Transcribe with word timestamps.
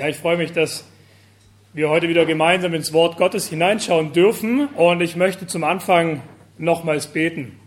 Ja, 0.00 0.08
ich 0.08 0.16
freue 0.16 0.38
mich, 0.38 0.52
dass 0.52 0.86
wir 1.74 1.90
heute 1.90 2.08
wieder 2.08 2.24
gemeinsam 2.24 2.72
ins 2.72 2.94
Wort 2.94 3.18
Gottes 3.18 3.50
hineinschauen 3.50 4.14
dürfen 4.14 4.66
und 4.68 5.02
ich 5.02 5.14
möchte 5.14 5.46
zum 5.46 5.62
Anfang 5.62 6.22
nochmals 6.56 7.08
beten. 7.08 7.60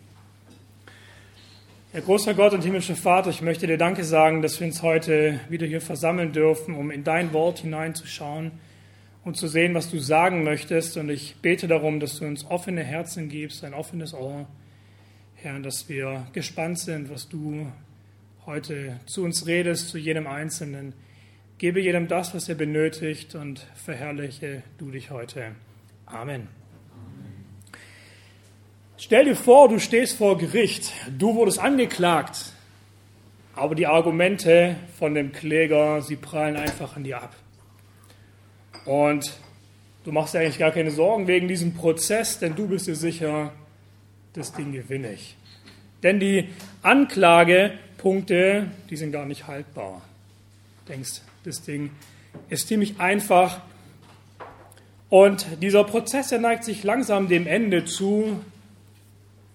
Herr 1.92 2.02
großer 2.02 2.34
Gott 2.34 2.54
und 2.54 2.64
himmlischer 2.64 2.96
Vater, 2.96 3.30
ich 3.30 3.44
möchte 3.44 3.68
dir 3.68 3.78
Danke 3.78 4.04
sagen, 4.04 4.42
dass 4.42 4.60
wir 4.60 4.66
uns 4.66 4.82
heute 4.82 5.42
wieder 5.48 5.68
hier 5.68 5.80
versammeln 5.80 6.32
dürfen, 6.32 6.74
um 6.74 6.90
in 6.90 7.04
dein 7.04 7.34
Wort 7.34 7.60
hineinzuschauen 7.60 8.50
und 9.24 9.38
zu 9.38 9.48
sehen, 9.48 9.76
was 9.76 9.92
du 9.92 10.00
sagen 10.00 10.44
möchtest. 10.44 10.98
Und 10.98 11.12
ich 11.12 11.36
bete 11.40 11.68
darum, 11.68 12.00
dass 12.00 12.18
du 12.18 12.26
uns 12.26 12.50
offene 12.50 12.84
Herzen 12.84 13.30
gibst, 13.30 13.64
ein 13.64 13.76
offenes 13.76 14.16
Ohr, 14.16 14.48
Herr, 15.36 15.60
dass 15.60 15.88
wir 15.88 16.26
gespannt 16.34 16.80
sind, 16.80 17.12
was 17.12 17.30
du 17.30 17.68
heute 18.48 19.00
zu 19.06 19.24
uns 19.24 19.46
redest, 19.46 19.90
zu 19.90 20.00
jedem 20.00 20.26
Einzelnen. 20.26 20.96
Gebe 21.64 21.80
jedem 21.80 22.10
das, 22.10 22.36
was 22.36 22.50
er 22.50 22.56
benötigt 22.56 23.36
und 23.36 23.66
verherrliche 23.74 24.64
du 24.78 24.92
dich 24.92 25.12
heute. 25.12 25.56
Amen. 26.06 26.50
Stell 28.98 29.24
dir 29.24 29.36
vor, 29.38 29.70
du 29.70 29.80
stehst 29.80 30.18
vor 30.18 30.38
Gericht, 30.38 30.92
du 31.18 31.36
wurdest 31.36 31.60
angeklagt, 31.60 32.52
aber 33.56 33.76
die 33.76 33.88
Argumente 33.88 34.76
von 35.00 35.16
dem 35.16 35.32
Kläger, 35.32 36.02
sie 36.02 36.18
prallen 36.18 36.58
einfach 36.58 36.98
an 36.98 37.06
dir 37.06 37.22
ab. 37.22 37.34
Und 38.84 39.32
du 40.04 40.12
machst 40.12 40.34
dir 40.34 40.40
eigentlich 40.40 40.60
gar 40.60 40.72
keine 40.72 40.92
Sorgen 40.92 41.28
wegen 41.28 41.48
diesem 41.48 41.76
Prozess, 41.76 42.40
denn 42.40 42.56
du 42.56 42.68
bist 42.68 42.88
dir 42.88 42.96
sicher, 42.96 43.54
das 44.34 44.52
Ding 44.52 44.74
gewinne 44.74 45.14
ich. 45.14 45.38
Denn 46.04 46.20
die 46.20 46.50
Anklagepunkte, 46.82 48.70
die 48.90 48.98
sind 48.98 49.14
gar 49.14 49.26
nicht 49.26 49.48
haltbar. 49.48 50.02
Denkst, 50.88 51.22
das 51.44 51.62
Ding 51.62 51.92
ist 52.50 52.68
ziemlich 52.68 53.00
einfach. 53.00 53.62
Und 55.10 55.46
dieser 55.62 55.84
Prozess, 55.84 56.30
der 56.30 56.40
neigt 56.40 56.64
sich 56.64 56.84
langsam 56.84 57.28
dem 57.28 57.48
Ende 57.48 57.86
zu. 57.86 58.40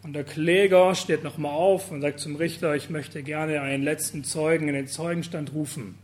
Und 0.03 0.13
der 0.13 0.25
Kläger 0.25 0.95
steht 0.95 1.25
nochmal 1.25 1.53
auf 1.53 1.91
und 1.91 2.01
sagt 2.01 2.21
zum 2.21 2.37
Richter, 2.37 2.75
ich 2.77 2.89
möchte 2.89 3.23
gerne 3.23 3.61
einen 3.61 3.83
letzten 3.83 4.25
Zeugen 4.25 4.69
in 4.69 4.75
den 4.75 4.87
Zeugenstand 4.87 5.53
rufen. 5.53 5.97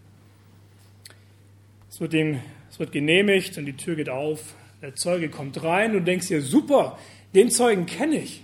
Es 1.88 2.00
wird, 2.00 2.12
ihm, 2.12 2.40
es 2.70 2.80
wird 2.80 2.90
genehmigt 2.90 3.56
und 3.56 3.66
die 3.66 3.76
Tür 3.76 3.94
geht 3.94 4.08
auf. 4.08 4.54
Der 4.82 4.96
Zeuge 4.96 5.30
kommt 5.30 5.62
rein 5.62 5.94
und 5.94 6.04
denkst 6.04 6.26
dir, 6.26 6.42
super, 6.42 6.98
den 7.34 7.50
Zeugen 7.50 7.86
kenne 7.86 8.18
ich. 8.18 8.42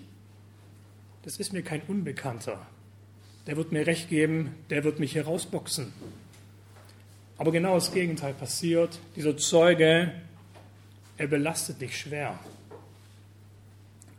Das 1.22 1.38
ist 1.38 1.52
mir 1.52 1.62
kein 1.62 1.82
Unbekannter. 1.88 2.64
Der 3.46 3.56
wird 3.56 3.72
mir 3.72 3.86
recht 3.86 4.08
geben, 4.08 4.54
der 4.70 4.84
wird 4.84 5.00
mich 5.00 5.14
herausboxen. 5.14 5.92
Aber 7.40 7.52
genau 7.52 7.72
das 7.72 7.94
Gegenteil 7.94 8.34
passiert. 8.34 8.98
Dieser 9.16 9.34
Zeuge, 9.34 10.12
er 11.16 11.26
belastet 11.26 11.80
dich 11.80 11.96
schwer. 11.96 12.38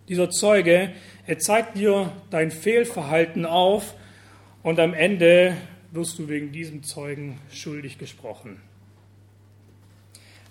Dieser 0.10 0.32
Zeuge, 0.32 0.92
er 1.28 1.38
zeigt 1.38 1.78
dir 1.78 2.12
dein 2.32 2.50
Fehlverhalten 2.50 3.46
auf 3.46 3.94
und 4.64 4.80
am 4.80 4.96
Ende 4.96 5.56
wirst 5.92 6.18
du 6.18 6.30
wegen 6.30 6.52
diesem 6.52 6.82
Zeugen 6.82 7.40
schuldig 7.52 8.00
gesprochen. 8.00 8.60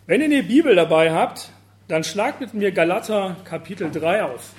Wenn 0.06 0.20
ihr 0.20 0.28
die 0.28 0.46
Bibel 0.46 0.76
dabei 0.76 1.10
habt, 1.10 1.50
dann 1.88 2.04
schlagt 2.04 2.40
mit 2.40 2.54
mir 2.54 2.70
Galater 2.70 3.36
Kapitel 3.42 3.90
3 3.90 4.22
auf. 4.22 4.52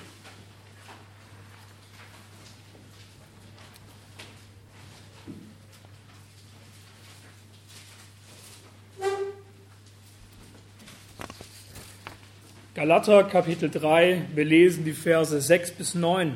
Galater 12.81 13.25
Kapitel 13.25 13.69
3, 13.69 14.23
wir 14.33 14.43
lesen 14.43 14.83
die 14.85 14.93
Verse 14.93 15.39
6 15.39 15.73
bis 15.73 15.93
9. 15.93 16.35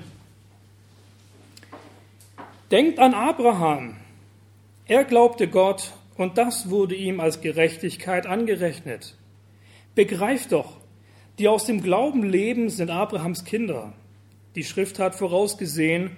Denkt 2.69 2.99
an 2.99 3.15
Abraham. 3.15 3.95
Er 4.85 5.05
glaubte 5.05 5.47
Gott 5.47 5.93
und 6.17 6.37
das 6.37 6.69
wurde 6.69 6.93
ihm 6.93 7.19
als 7.19 7.41
Gerechtigkeit 7.41 8.27
angerechnet. 8.27 9.15
Begreift 9.95 10.51
doch, 10.51 10.77
die 11.39 11.47
aus 11.47 11.65
dem 11.65 11.81
Glauben 11.81 12.21
leben, 12.21 12.69
sind 12.69 12.91
Abrahams 12.91 13.43
Kinder. 13.43 13.93
Die 14.53 14.63
Schrift 14.63 14.99
hat 14.99 15.15
vorausgesehen, 15.15 16.11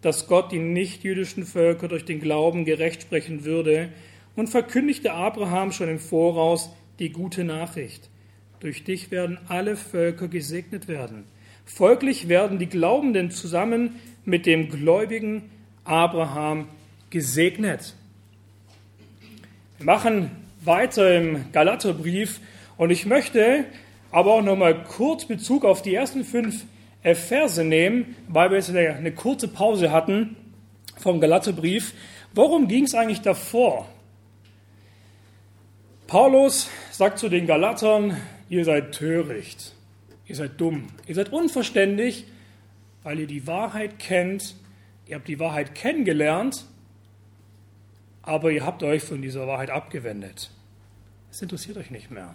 dass 0.00 0.26
Gott 0.26 0.50
die 0.50 0.58
nichtjüdischen 0.58 1.44
Völker 1.44 1.86
durch 1.86 2.04
den 2.04 2.18
Glauben 2.18 2.64
gerecht 2.64 3.02
sprechen 3.02 3.44
würde 3.44 3.90
und 4.34 4.48
verkündigte 4.48 5.12
Abraham 5.12 5.70
schon 5.70 5.88
im 5.88 6.00
Voraus 6.00 6.68
die 6.98 7.10
gute 7.10 7.44
Nachricht. 7.44 8.10
Durch 8.60 8.82
dich 8.84 9.10
werden 9.10 9.38
alle 9.48 9.76
Völker 9.76 10.28
gesegnet 10.28 10.88
werden. 10.88 11.24
Folglich 11.64 12.28
werden 12.28 12.58
die 12.58 12.66
Glaubenden 12.66 13.30
zusammen 13.30 13.96
mit 14.24 14.46
dem 14.46 14.68
gläubigen 14.68 15.50
Abraham 15.84 16.66
gesegnet. 17.10 17.94
Wir 19.76 19.86
machen 19.86 20.30
weiter 20.64 21.16
im 21.16 21.52
Galaterbrief 21.52 22.40
und 22.76 22.90
ich 22.90 23.06
möchte 23.06 23.64
aber 24.10 24.34
auch 24.34 24.42
noch 24.42 24.56
mal 24.56 24.82
kurz 24.82 25.24
Bezug 25.24 25.64
auf 25.64 25.82
die 25.82 25.94
ersten 25.94 26.24
fünf 26.24 26.64
Verse 27.02 27.62
nehmen, 27.62 28.16
weil 28.26 28.50
wir 28.50 28.56
jetzt 28.56 28.74
eine 28.74 29.12
kurze 29.12 29.46
Pause 29.46 29.92
hatten 29.92 30.36
vom 30.96 31.20
Galaterbrief. 31.20 31.94
Worum 32.34 32.66
ging 32.66 32.84
es 32.84 32.94
eigentlich 32.94 33.20
davor? 33.20 33.88
Paulus 36.06 36.68
sagt 36.90 37.18
zu 37.18 37.28
den 37.28 37.46
Galatern, 37.46 38.16
ihr 38.48 38.64
seid 38.64 38.92
töricht, 38.92 39.74
ihr 40.26 40.36
seid 40.36 40.60
dumm, 40.60 40.88
ihr 41.06 41.14
seid 41.14 41.32
unverständig, 41.32 42.26
weil 43.02 43.20
ihr 43.20 43.26
die 43.26 43.46
Wahrheit 43.46 43.98
kennt, 43.98 44.54
ihr 45.06 45.16
habt 45.16 45.28
die 45.28 45.38
Wahrheit 45.38 45.74
kennengelernt, 45.74 46.64
aber 48.22 48.50
ihr 48.50 48.64
habt 48.64 48.82
euch 48.82 49.02
von 49.02 49.22
dieser 49.22 49.46
Wahrheit 49.46 49.70
abgewendet. 49.70 50.50
Es 51.30 51.40
interessiert 51.42 51.76
euch 51.76 51.90
nicht 51.90 52.10
mehr. 52.10 52.34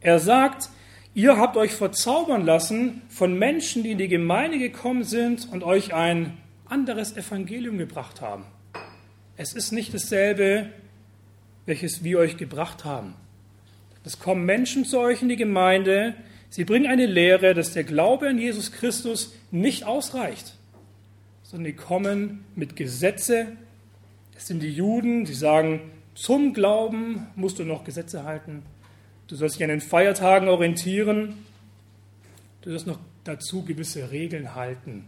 Er 0.00 0.18
sagt, 0.18 0.70
ihr 1.14 1.36
habt 1.36 1.56
euch 1.56 1.72
verzaubern 1.72 2.44
lassen 2.44 3.02
von 3.08 3.38
Menschen, 3.38 3.82
die 3.82 3.92
in 3.92 3.98
die 3.98 4.08
Gemeinde 4.08 4.58
gekommen 4.58 5.04
sind 5.04 5.50
und 5.50 5.62
euch 5.62 5.94
ein 5.94 6.38
anderes 6.66 7.16
Evangelium 7.16 7.78
gebracht 7.78 8.20
haben. 8.20 8.44
Es 9.36 9.54
ist 9.54 9.72
nicht 9.72 9.92
dasselbe, 9.92 10.70
welches 11.66 12.04
wir 12.04 12.18
euch 12.18 12.36
gebracht 12.36 12.84
haben. 12.84 13.14
Es 14.04 14.18
kommen 14.18 14.44
Menschen 14.44 14.84
zu 14.84 14.98
euch 14.98 15.22
in 15.22 15.28
die 15.28 15.36
Gemeinde, 15.36 16.14
sie 16.48 16.64
bringen 16.64 16.86
eine 16.86 17.06
Lehre, 17.06 17.54
dass 17.54 17.72
der 17.72 17.84
Glaube 17.84 18.28
an 18.28 18.38
Jesus 18.38 18.72
Christus 18.72 19.34
nicht 19.50 19.84
ausreicht, 19.84 20.56
sondern 21.42 21.66
die 21.66 21.76
kommen 21.76 22.44
mit 22.54 22.76
Gesetze. 22.76 23.48
Es 24.36 24.46
sind 24.46 24.62
die 24.62 24.72
Juden, 24.72 25.24
die 25.24 25.34
sagen, 25.34 25.80
zum 26.14 26.54
Glauben 26.54 27.26
musst 27.36 27.58
du 27.58 27.64
noch 27.64 27.84
Gesetze 27.84 28.24
halten. 28.24 28.62
Du 29.26 29.36
sollst 29.36 29.56
dich 29.56 29.62
an 29.62 29.70
den 29.70 29.80
Feiertagen 29.80 30.48
orientieren. 30.48 31.34
Du 32.62 32.70
sollst 32.70 32.86
noch 32.86 32.98
dazu 33.24 33.64
gewisse 33.64 34.10
Regeln 34.10 34.54
halten. 34.54 35.04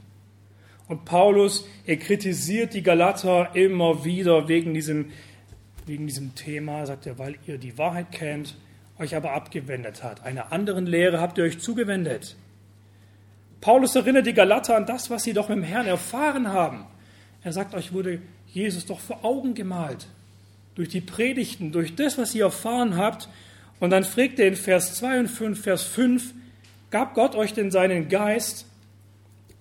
Und 0.86 1.04
Paulus, 1.04 1.66
er 1.86 1.97
kritisiert 1.97 2.74
die 2.74 2.82
Galater 2.82 3.54
immer 3.54 4.04
wieder 4.04 4.48
wegen 4.48 4.74
diesem, 4.74 5.06
wegen 5.86 6.06
diesem 6.06 6.34
Thema, 6.34 6.86
sagt 6.86 7.06
er, 7.06 7.19
weil 7.19 7.36
ihr 7.47 7.59
die 7.59 7.78
Wahrheit 7.78 8.12
kennt, 8.12 8.56
euch 9.02 9.14
aber 9.14 9.32
abgewendet 9.32 10.02
hat. 10.02 10.24
Einer 10.24 10.52
anderen 10.52 10.86
Lehre 10.86 11.20
habt 11.20 11.36
ihr 11.38 11.44
euch 11.44 11.58
zugewendet. 11.58 12.36
Paulus 13.60 13.94
erinnert 13.94 14.26
die 14.26 14.32
Galater 14.32 14.76
an 14.76 14.86
das, 14.86 15.10
was 15.10 15.22
sie 15.22 15.32
doch 15.32 15.48
mit 15.48 15.58
dem 15.58 15.64
Herrn 15.64 15.86
erfahren 15.86 16.48
haben. 16.48 16.86
Er 17.42 17.52
sagt, 17.52 17.74
euch 17.74 17.92
wurde 17.92 18.20
Jesus 18.48 18.86
doch 18.86 19.00
vor 19.00 19.24
Augen 19.24 19.54
gemalt. 19.54 20.06
Durch 20.74 20.88
die 20.88 21.00
Predigten, 21.00 21.70
durch 21.70 21.94
das, 21.94 22.18
was 22.18 22.34
ihr 22.34 22.44
erfahren 22.44 22.97
habt. 22.97 23.28
Und 23.78 23.91
dann 23.91 24.04
fragt 24.04 24.38
er 24.38 24.48
in 24.48 24.56
Vers 24.56 24.94
2 24.97 25.21
und 25.21 25.28
5, 25.28 25.60
Vers 25.60 25.82
5, 25.84 26.34
gab 26.91 27.15
Gott 27.15 27.34
euch 27.34 27.53
denn 27.53 27.71
seinen 27.71 28.09
Geist, 28.09 28.66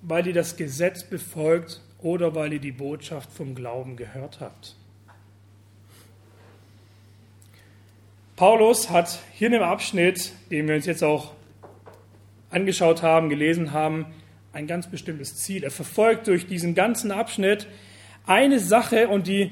weil 0.01 0.25
ihr 0.27 0.33
das 0.33 0.55
Gesetz 0.55 1.03
befolgt 1.03 1.81
oder 1.99 2.33
weil 2.33 2.53
ihr 2.53 2.59
die 2.59 2.71
Botschaft 2.71 3.31
vom 3.31 3.55
Glauben 3.55 3.97
gehört 3.97 4.39
habt? 4.39 4.75
Paulus 8.41 8.89
hat 8.89 9.19
hier 9.33 9.49
in 9.49 9.53
dem 9.53 9.61
Abschnitt, 9.61 10.31
den 10.49 10.67
wir 10.67 10.73
uns 10.73 10.87
jetzt 10.87 11.03
auch 11.03 11.33
angeschaut 12.49 13.03
haben, 13.03 13.29
gelesen 13.29 13.71
haben, 13.71 14.07
ein 14.51 14.65
ganz 14.65 14.87
bestimmtes 14.87 15.35
Ziel. 15.35 15.63
Er 15.63 15.69
verfolgt 15.69 16.25
durch 16.25 16.47
diesen 16.47 16.73
ganzen 16.73 17.11
Abschnitt 17.11 17.67
eine 18.25 18.59
Sache 18.59 19.09
und 19.09 19.27
die 19.27 19.51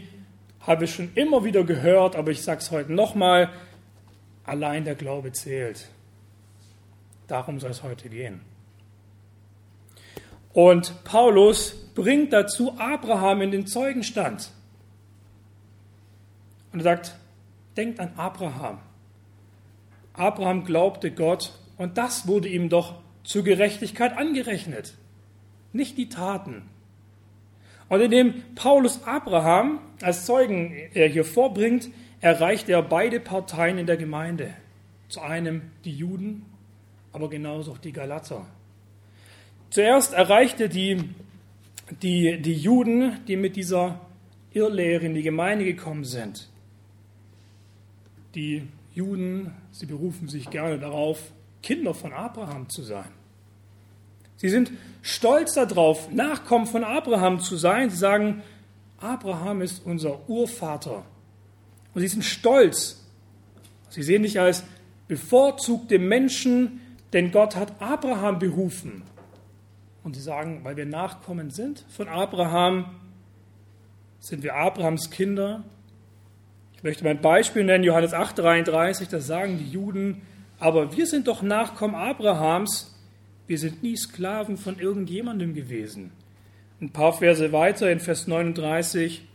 habe 0.62 0.86
ich 0.86 0.96
schon 0.96 1.12
immer 1.14 1.44
wieder 1.44 1.64
gehört, 1.66 2.16
aber 2.16 2.32
ich 2.32 2.42
sage 2.42 2.62
es 2.62 2.72
heute 2.72 2.92
nochmal, 2.92 3.52
allein 4.44 4.86
der 4.86 4.96
Glaube 4.96 5.34
zählt. 5.34 5.88
Darum 7.28 7.60
soll 7.60 7.70
es 7.70 7.84
heute 7.84 8.10
gehen. 8.10 8.42
Und 10.52 11.04
Paulus 11.04 11.76
bringt 11.94 12.34
dazu 12.34 12.74
Abraham 12.80 13.44
in 13.44 13.52
den 13.52 13.68
Zeugenstand. 13.68 14.50
Und 16.74 16.80
er 16.80 16.86
sagt, 16.86 17.20
denkt 17.80 18.02
an 18.02 18.12
Abraham. 18.18 18.80
Abraham 20.12 20.66
glaubte 20.66 21.12
Gott 21.12 21.54
und 21.78 21.98
das 21.98 22.28
wurde 22.28 22.50
ihm 22.50 22.68
doch 22.68 22.96
zur 23.24 23.46
Gerechtigkeit 23.46 24.18
angerechnet, 24.18 24.96
nicht 25.72 25.98
die 25.98 26.10
Taten. 26.10 26.64
Und 27.88 28.02
indem 28.02 28.44
Paulus 28.56 29.04
Abraham 29.06 29.80
als 30.02 30.26
Zeugen 30.26 30.74
er 30.94 31.08
hier 31.08 31.24
vorbringt, 31.24 31.90
erreicht 32.20 32.68
er 32.68 32.81
beide 32.81 33.22
Parteien 33.22 33.78
in 33.78 33.86
der 33.86 33.98
Gemeinde. 33.98 34.54
Zu 35.08 35.22
einem 35.22 35.62
die 35.86 35.96
Juden, 35.96 36.46
aber 37.14 37.30
genauso 37.30 37.72
auch 37.72 37.78
die 37.78 37.94
Galater. 37.94 38.46
Zuerst 39.70 40.14
erreicht 40.14 40.60
er 40.60 40.68
die, 40.68 41.02
die, 42.02 42.42
die 42.42 42.56
Juden, 42.56 43.26
die 43.28 43.38
mit 43.38 43.56
dieser 43.56 44.02
Irrlehre 44.52 45.06
in 45.06 45.14
die 45.14 45.24
Gemeinde 45.24 45.64
gekommen 45.64 46.04
sind. 46.04 46.50
Die 48.36 48.68
Juden, 48.94 49.54
sie 49.72 49.86
berufen 49.86 50.28
sich 50.28 50.50
gerne 50.50 50.80
darauf, 50.80 51.31
Kinder 51.62 51.94
von 51.94 52.14
Abraham 52.14 52.70
zu 52.70 52.84
sein. 52.84 53.10
Sie 54.38 54.50
sind 54.50 54.72
stolz 55.02 55.56
darauf, 55.56 56.12
Nachkommen 56.12 56.66
von 56.66 56.84
Abraham 56.84 57.42
zu 57.42 57.58
sein. 57.58 57.90
Sie 57.90 57.98
sagen, 57.98 58.42
Abraham 58.98 59.62
ist 59.62 59.86
unser 59.86 60.30
Urvater. 60.30 61.04
Und 61.94 62.02
sie 62.02 62.08
sind 62.08 62.24
stolz. 62.24 63.04
Sie 63.90 64.04
sehen 64.04 64.24
dich 64.24 64.40
als 64.40 64.64
bevorzugte 65.08 66.00
Menschen, 66.00 66.80
denn 67.12 67.31
Gott 67.31 67.56
hat 67.56 67.81
Abraham 67.81 68.40
berufen. 68.40 69.02
Und 70.04 70.16
sie 70.16 70.22
sagen, 70.22 70.62
weil 70.64 70.78
wir 70.78 70.86
Nachkommen 70.86 71.50
sind 71.50 71.84
von 71.90 72.08
Abraham, 72.08 72.86
sind 74.20 74.44
wir 74.44 74.56
Abrahams 74.56 75.10
Kinder. 75.10 75.64
Ich 76.80 76.84
möchte 76.84 77.04
mein 77.04 77.20
Beispiel 77.20 77.66
nennen, 77.66 77.84
Johannes 77.84 78.14
8,33, 78.14 79.10
da 79.12 79.20
sagen 79.20 79.58
die 79.58 79.70
Juden, 79.70 80.22
aber 80.60 80.96
wir 80.96 81.08
sind 81.08 81.28
doch 81.28 81.42
Nachkommen 81.42 81.94
Abrahams, 81.94 82.98
wir 83.48 83.60
sind 83.60 83.84
nie 83.84 83.98
Sklaven 83.98 84.56
von 84.56 84.80
irgendjemandem 84.80 85.54
gewesen. 85.54 86.12
Ein 86.80 86.92
paar 86.92 87.12
Verse 87.12 87.52
weiter 87.52 87.92
in 87.92 88.00
Vers 88.00 88.28
39, 88.28 89.28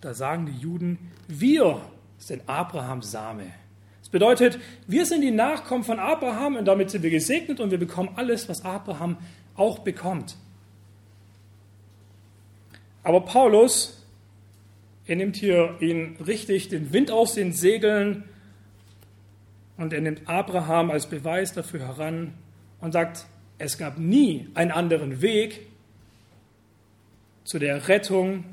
da 0.00 0.14
sagen 0.14 0.46
die 0.46 0.56
Juden, 0.60 1.10
wir 1.26 1.80
sind 2.18 2.48
Abrahams 2.48 3.10
Same. 3.10 3.46
Das 3.98 4.08
bedeutet, 4.08 4.60
wir 4.86 5.06
sind 5.06 5.22
die 5.22 5.32
Nachkommen 5.32 5.82
von 5.82 5.98
Abraham 5.98 6.54
und 6.54 6.66
damit 6.66 6.92
sind 6.92 7.02
wir 7.02 7.10
gesegnet 7.10 7.58
und 7.58 7.72
wir 7.72 7.78
bekommen 7.78 8.10
alles, 8.14 8.48
was 8.48 8.64
Abraham 8.64 9.16
auch 9.56 9.80
bekommt. 9.80 10.36
Aber 13.02 13.22
Paulus, 13.22 14.01
er 15.06 15.16
nimmt 15.16 15.36
hier 15.36 15.76
ihn 15.80 16.16
richtig 16.24 16.68
den 16.68 16.92
Wind 16.92 17.10
aus 17.10 17.34
den 17.34 17.52
Segeln 17.52 18.24
und 19.76 19.92
er 19.92 20.00
nimmt 20.00 20.28
Abraham 20.28 20.90
als 20.90 21.08
Beweis 21.08 21.52
dafür 21.52 21.80
heran, 21.80 22.34
und 22.82 22.92
sagt, 22.92 23.26
es 23.58 23.78
gab 23.78 23.96
nie 23.96 24.48
einen 24.54 24.72
anderen 24.72 25.22
Weg 25.22 25.60
zu 27.44 27.58
der 27.58 27.88
Rettung 27.88 28.44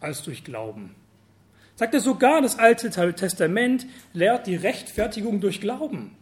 als 0.00 0.22
durch 0.22 0.44
Glauben. 0.44 0.94
Sagt 1.76 1.94
er 1.94 2.00
sogar, 2.00 2.42
das 2.42 2.58
Alte 2.58 2.90
Testament 2.90 3.86
lehrt 4.12 4.46
die 4.46 4.56
Rechtfertigung 4.56 5.40
durch 5.40 5.60
Glauben. 5.60 6.16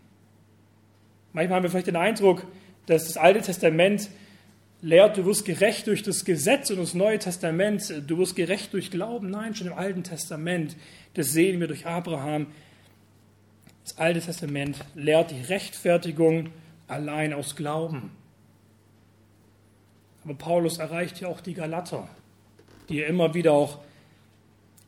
Manchmal 1.33 1.57
haben 1.57 1.63
wir 1.65 1.71
vielleicht 1.71 1.87
den 1.87 1.97
Eindruck, 1.97 2.47
dass 2.87 3.07
das 3.07 3.17
Alte 3.17 3.41
Testament 3.41 4.11
lehrt, 4.85 5.17
du 5.17 5.25
wirst 5.25 5.47
gerecht 5.47 5.87
durch 5.87 6.03
das 6.03 6.27
Gesetz 6.27 6.71
und 6.71 6.77
das 6.77 6.93
Neue 6.93 7.19
Testament, 7.19 8.03
du 8.07 8.19
wirst 8.19 8.37
gerecht 8.37 8.75
durch 8.75 8.91
Glauben. 8.91 9.31
Nein, 9.31 9.55
schon 9.55 9.69
im 9.69 9.73
Alten 9.73 10.05
Testament, 10.05 10.77
das 11.15 11.33
sehen 11.33 11.59
wir 11.59 11.69
durch 11.69 11.87
Abraham. 11.87 12.49
Das 13.83 13.97
Alte 13.97 14.21
Testament 14.21 14.77
lehrt 14.95 15.31
die 15.31 15.41
Rechtfertigung 15.41 16.51
allein 16.87 17.33
aus 17.33 17.57
Glauben. 17.57 18.11
Aber 20.23 20.35
Paulus 20.35 20.79
erreicht 20.79 21.19
ja 21.19 21.29
auch 21.29 21.41
die 21.41 21.55
Galater, 21.55 22.09
die 22.91 23.01
er 23.01 23.09
immer 23.09 23.33
wieder 23.33 23.53
auch 23.53 23.79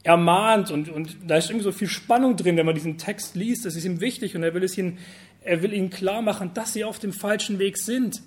ermahnt 0.03 0.71
und, 0.71 0.91
und 0.91 1.17
da 1.27 1.37
ist 1.37 1.49
irgendwie 1.49 1.65
so 1.65 1.73
viel 1.73 1.89
Spannung 1.89 2.37
drin, 2.37 2.59
wenn 2.59 2.67
man 2.67 2.75
diesen 2.75 2.99
Text 2.99 3.35
liest. 3.35 3.65
Das 3.65 3.77
ist 3.77 3.87
ihm 3.87 4.03
wichtig 4.03 4.37
und 4.37 4.43
er 4.43 4.53
will, 4.53 4.63
es 4.63 4.77
ihnen, 4.77 4.99
er 5.41 5.63
will 5.63 5.73
ihnen 5.73 5.89
klar 5.89 6.21
machen, 6.21 6.53
dass 6.53 6.75
sie 6.75 6.85
auf 6.85 6.99
dem 6.99 7.15
falschen 7.15 7.59
Weg 7.59 7.79
sind. 7.79 8.21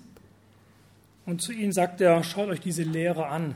Und 1.26 1.42
zu 1.42 1.52
ihnen 1.52 1.72
sagt 1.72 2.00
er, 2.00 2.22
schaut 2.24 2.48
euch 2.48 2.60
diese 2.60 2.82
Lehre 2.82 3.26
an, 3.26 3.54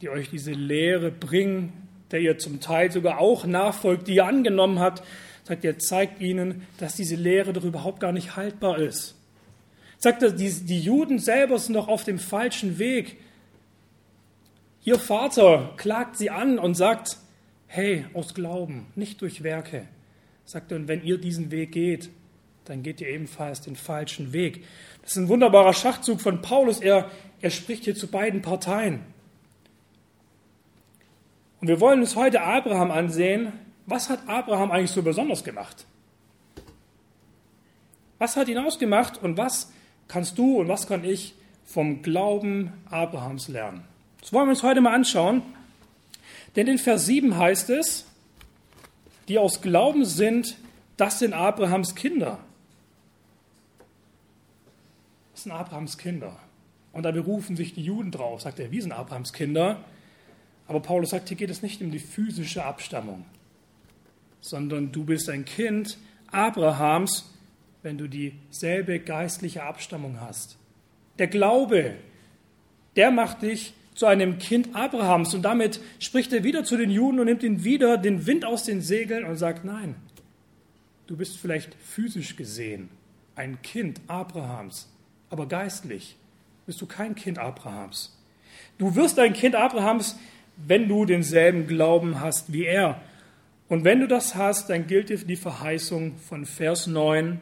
die 0.00 0.08
euch 0.08 0.30
diese 0.30 0.52
Lehre 0.52 1.10
bringen, 1.10 1.72
der 2.10 2.20
ihr 2.20 2.38
zum 2.38 2.60
Teil 2.60 2.90
sogar 2.90 3.18
auch 3.18 3.46
nachfolgt, 3.46 4.08
die 4.08 4.16
ihr 4.16 4.26
angenommen 4.26 4.78
habt, 4.78 5.02
sagt 5.44 5.64
er, 5.64 5.78
zeigt 5.78 6.20
ihnen, 6.20 6.66
dass 6.78 6.96
diese 6.96 7.14
Lehre 7.16 7.52
doch 7.52 7.64
überhaupt 7.64 8.00
gar 8.00 8.12
nicht 8.12 8.36
haltbar 8.36 8.78
ist. 8.78 9.14
Sagt 9.98 10.22
er, 10.22 10.32
die, 10.32 10.50
die 10.50 10.80
Juden 10.80 11.18
selber 11.18 11.58
sind 11.58 11.74
doch 11.74 11.88
auf 11.88 12.04
dem 12.04 12.18
falschen 12.18 12.78
Weg. 12.78 13.16
Ihr 14.84 14.98
Vater 14.98 15.74
klagt 15.76 16.16
sie 16.16 16.30
an 16.30 16.58
und 16.58 16.74
sagt, 16.74 17.18
hey, 17.66 18.06
aus 18.12 18.34
Glauben, 18.34 18.86
nicht 18.94 19.20
durch 19.22 19.42
Werke. 19.42 19.86
Sagt 20.44 20.70
er, 20.70 20.78
und 20.78 20.88
wenn 20.88 21.02
ihr 21.02 21.18
diesen 21.18 21.50
Weg 21.50 21.72
geht, 21.72 22.10
dann 22.66 22.82
geht 22.82 23.00
ihr 23.00 23.08
ebenfalls 23.08 23.60
den 23.60 23.76
falschen 23.76 24.32
Weg. 24.32 24.64
Das 25.02 25.12
ist 25.12 25.16
ein 25.16 25.28
wunderbarer 25.28 25.72
Schachzug 25.72 26.20
von 26.20 26.42
Paulus. 26.42 26.80
Er, 26.80 27.10
er 27.40 27.50
spricht 27.50 27.84
hier 27.84 27.94
zu 27.94 28.08
beiden 28.08 28.42
Parteien. 28.42 29.00
Und 31.60 31.68
wir 31.68 31.80
wollen 31.80 32.00
uns 32.00 32.16
heute 32.16 32.42
Abraham 32.42 32.90
ansehen, 32.90 33.52
was 33.86 34.10
hat 34.10 34.28
Abraham 34.28 34.72
eigentlich 34.72 34.90
so 34.90 35.02
besonders 35.02 35.44
gemacht? 35.44 35.86
Was 38.18 38.36
hat 38.36 38.48
ihn 38.48 38.58
ausgemacht 38.58 39.22
und 39.22 39.36
was 39.36 39.72
kannst 40.08 40.36
du 40.38 40.60
und 40.60 40.68
was 40.68 40.88
kann 40.88 41.04
ich 41.04 41.34
vom 41.64 42.02
Glauben 42.02 42.72
Abrahams 42.90 43.48
lernen? 43.48 43.84
Das 44.20 44.32
wollen 44.32 44.46
wir 44.46 44.50
uns 44.50 44.62
heute 44.64 44.80
mal 44.80 44.94
anschauen. 44.94 45.42
Denn 46.56 46.66
in 46.66 46.78
Vers 46.78 47.06
7 47.06 47.36
heißt 47.36 47.70
es, 47.70 48.06
die 49.28 49.38
aus 49.38 49.60
Glauben 49.60 50.04
sind, 50.04 50.56
das 50.96 51.18
sind 51.18 51.32
Abrahams 51.32 51.94
Kinder. 51.94 52.38
Das 55.34 55.35
sind 55.46 55.58
Abrahams 55.58 55.98
Kinder. 55.98 56.38
Und 56.92 57.02
da 57.02 57.10
berufen 57.10 57.56
sich 57.56 57.74
die 57.74 57.82
Juden 57.82 58.10
drauf, 58.10 58.42
sagt 58.42 58.58
er, 58.58 58.70
wir 58.70 58.82
sind 58.82 58.92
Abrahams 58.92 59.32
Kinder. 59.32 59.84
Aber 60.66 60.80
Paulus 60.80 61.10
sagt, 61.10 61.28
hier 61.28 61.36
geht 61.36 61.50
es 61.50 61.62
nicht 61.62 61.80
um 61.80 61.90
die 61.90 61.98
physische 61.98 62.64
Abstammung 62.64 63.24
sondern 64.46 64.92
du 64.92 65.04
bist 65.04 65.28
ein 65.28 65.44
Kind 65.44 65.98
Abrahams, 66.30 67.32
wenn 67.82 67.98
du 67.98 68.08
dieselbe 68.08 69.00
geistliche 69.00 69.62
Abstammung 69.62 70.20
hast. 70.20 70.56
Der 71.18 71.26
Glaube, 71.26 71.94
der 72.96 73.10
macht 73.10 73.42
dich 73.42 73.74
zu 73.94 74.06
einem 74.06 74.38
Kind 74.38 74.74
Abrahams 74.74 75.34
und 75.34 75.42
damit 75.42 75.80
spricht 75.98 76.32
er 76.32 76.44
wieder 76.44 76.64
zu 76.64 76.76
den 76.76 76.90
Juden 76.90 77.18
und 77.18 77.26
nimmt 77.26 77.42
ihnen 77.42 77.64
wieder 77.64 77.96
den 77.96 78.26
Wind 78.26 78.44
aus 78.44 78.64
den 78.64 78.82
Segeln 78.82 79.24
und 79.24 79.36
sagt, 79.36 79.64
nein, 79.64 79.94
du 81.06 81.16
bist 81.16 81.38
vielleicht 81.38 81.74
physisch 81.74 82.36
gesehen 82.36 82.88
ein 83.34 83.60
Kind 83.62 84.00
Abrahams, 84.06 84.88
aber 85.30 85.46
geistlich 85.46 86.16
bist 86.66 86.80
du 86.80 86.86
kein 86.86 87.14
Kind 87.14 87.38
Abrahams. 87.38 88.16
Du 88.78 88.94
wirst 88.94 89.18
ein 89.18 89.32
Kind 89.32 89.54
Abrahams, 89.54 90.18
wenn 90.56 90.88
du 90.88 91.04
denselben 91.04 91.66
Glauben 91.66 92.20
hast 92.20 92.52
wie 92.52 92.64
er. 92.64 93.00
Und 93.68 93.84
wenn 93.84 94.00
du 94.00 94.08
das 94.08 94.34
hast, 94.34 94.70
dann 94.70 94.86
gilt 94.86 95.08
dir 95.08 95.18
die 95.18 95.36
Verheißung 95.36 96.16
von 96.18 96.46
Vers 96.46 96.86
9. 96.86 97.40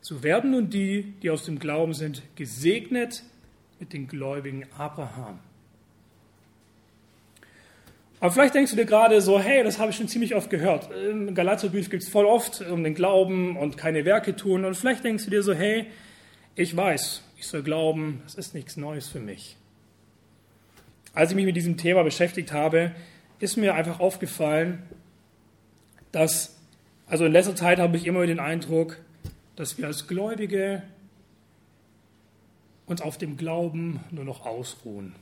So 0.00 0.22
werden 0.22 0.52
nun 0.52 0.70
die, 0.70 1.14
die 1.22 1.30
aus 1.30 1.44
dem 1.44 1.58
Glauben 1.58 1.94
sind, 1.94 2.22
gesegnet 2.36 3.22
mit 3.80 3.92
den 3.92 4.06
Gläubigen 4.06 4.64
Abraham. 4.76 5.38
Aber 8.20 8.32
vielleicht 8.32 8.54
denkst 8.54 8.70
du 8.70 8.76
dir 8.76 8.86
gerade 8.86 9.20
so, 9.20 9.38
hey, 9.38 9.62
das 9.62 9.78
habe 9.78 9.90
ich 9.90 9.96
schon 9.96 10.08
ziemlich 10.08 10.34
oft 10.34 10.48
gehört. 10.48 10.88
Im 11.10 11.34
Galaterbrief 11.34 11.90
gibt 11.90 12.04
es 12.04 12.08
voll 12.08 12.24
oft 12.24 12.62
um 12.62 12.82
den 12.82 12.94
Glauben 12.94 13.56
und 13.56 13.76
keine 13.76 14.06
Werke 14.06 14.34
tun. 14.34 14.64
Und 14.64 14.74
vielleicht 14.76 15.04
denkst 15.04 15.24
du 15.24 15.30
dir 15.30 15.42
so, 15.42 15.52
hey, 15.52 15.86
ich 16.56 16.76
weiß, 16.76 17.22
ich 17.36 17.46
soll 17.46 17.62
glauben, 17.62 18.20
das 18.24 18.34
ist 18.34 18.54
nichts 18.54 18.76
Neues 18.76 19.08
für 19.08 19.20
mich. 19.20 19.56
Als 21.12 21.30
ich 21.30 21.36
mich 21.36 21.44
mit 21.44 21.56
diesem 21.56 21.76
Thema 21.76 22.02
beschäftigt 22.02 22.52
habe, 22.52 22.92
ist 23.38 23.56
mir 23.56 23.74
einfach 23.74 24.00
aufgefallen, 24.00 24.82
dass, 26.12 26.56
also 27.06 27.24
in 27.24 27.32
letzter 27.32 27.56
Zeit 27.56 27.78
habe 27.78 27.96
ich 27.96 28.06
immer 28.06 28.26
den 28.26 28.40
Eindruck, 28.40 28.98
dass 29.56 29.78
wir 29.78 29.86
als 29.86 30.06
Gläubige 30.06 30.82
uns 32.86 33.00
auf 33.00 33.18
dem 33.18 33.36
Glauben 33.36 34.00
nur 34.10 34.24
noch 34.24 34.46
ausruhen. 34.46 35.14